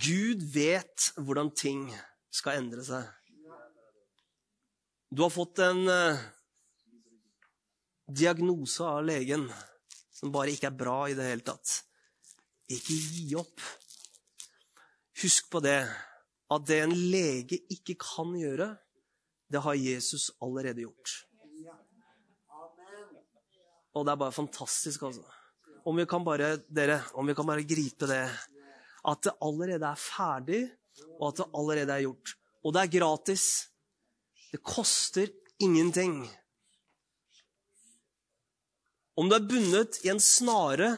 [0.00, 1.88] Gud vet hvordan ting
[2.32, 3.04] skal endre seg.
[5.10, 6.20] Du har fått en uh,
[8.06, 9.48] diagnose av legen
[10.14, 11.80] som bare ikke er bra i det hele tatt.
[12.70, 13.64] Ikke gi opp.
[15.20, 15.80] Husk på det
[16.50, 18.72] at det en lege ikke kan gjøre,
[19.50, 21.12] det har Jesus allerede gjort.
[23.94, 25.24] Og det er bare fantastisk, altså.
[25.86, 28.24] Om vi kan bare, dere, om vi kan bare gripe det.
[29.10, 30.60] At det allerede er ferdig,
[31.18, 32.34] og at det allerede er gjort.
[32.62, 33.46] Og det er gratis.
[34.50, 35.30] Det koster
[35.62, 36.22] ingenting.
[39.16, 40.94] Om du er bundet i en snare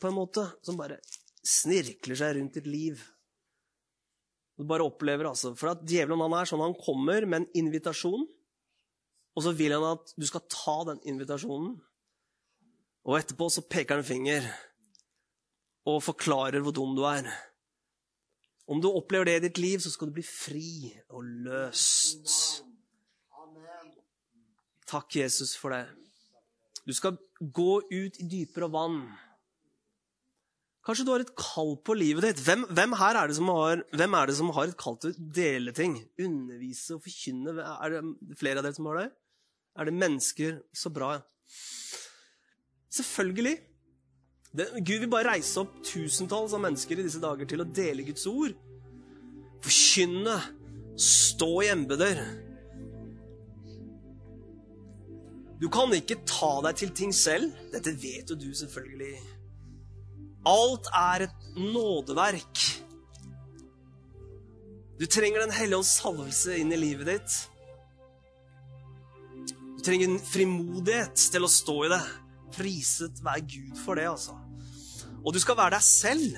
[0.00, 0.98] på en måte, som bare
[1.42, 3.00] snirkler seg rundt ditt liv
[4.58, 8.26] Du bare opplever altså, For at djevelen han er sånn, han kommer med en invitasjon,
[9.32, 11.72] og så vil han at du skal ta den invitasjonen.
[13.08, 14.44] Og etterpå så peker han finger
[15.88, 17.26] og forklarer hvor dum du er.
[18.70, 22.62] Om du opplever det i ditt liv, så skal du bli fri og løst.
[24.86, 25.86] Takk, Jesus, for det.
[26.86, 29.02] Du skal gå ut i dypere vann.
[30.82, 32.40] Kanskje du har et kall på livet ditt.
[32.42, 35.26] Hvem, hvem her er det, har, hvem er det som har et kall til å
[35.36, 35.94] dele ting?
[36.18, 37.54] Undervise og forkynne?
[37.54, 39.10] Er det flere av dere som har det?
[39.78, 40.56] Er det mennesker?
[40.74, 41.12] Så bra.
[42.92, 43.54] Selvfølgelig.
[44.52, 48.04] Det, Gud vil bare reise opp tusentalls av mennesker i disse dager til å dele
[48.08, 48.58] Guds ord.
[49.62, 50.34] Forkynne.
[50.98, 52.18] Stå i embeter.
[55.62, 57.54] Du kan ikke ta deg til ting selv.
[57.70, 59.14] Dette vet jo du selvfølgelig.
[60.48, 62.62] Alt er et nådeverk.
[64.98, 67.36] Du trenger Den hellige ånds salvelse inn i livet ditt.
[69.78, 72.02] Du trenger en frimodighet til å stå i det.
[72.54, 74.36] Priset være Gud for det, altså.
[75.22, 76.36] Og du skal være deg selv.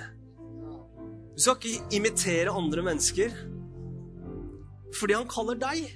[1.35, 3.37] Du skal ikke imitere andre mennesker.
[4.95, 5.89] Fordi han kaller deg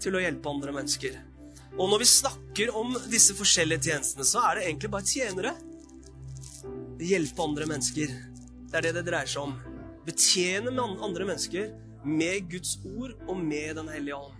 [0.00, 1.16] til å hjelpe andre mennesker.
[1.76, 5.56] Og når vi snakker om disse forskjellige tjenestene, så er det egentlig bare tjenere.
[6.96, 8.12] Hjelpe andre mennesker.
[8.70, 9.56] Det er det det dreier seg om.
[10.06, 10.72] Betjene
[11.04, 11.74] andre mennesker
[12.06, 14.35] med Guds ord og med Den hellige ånd.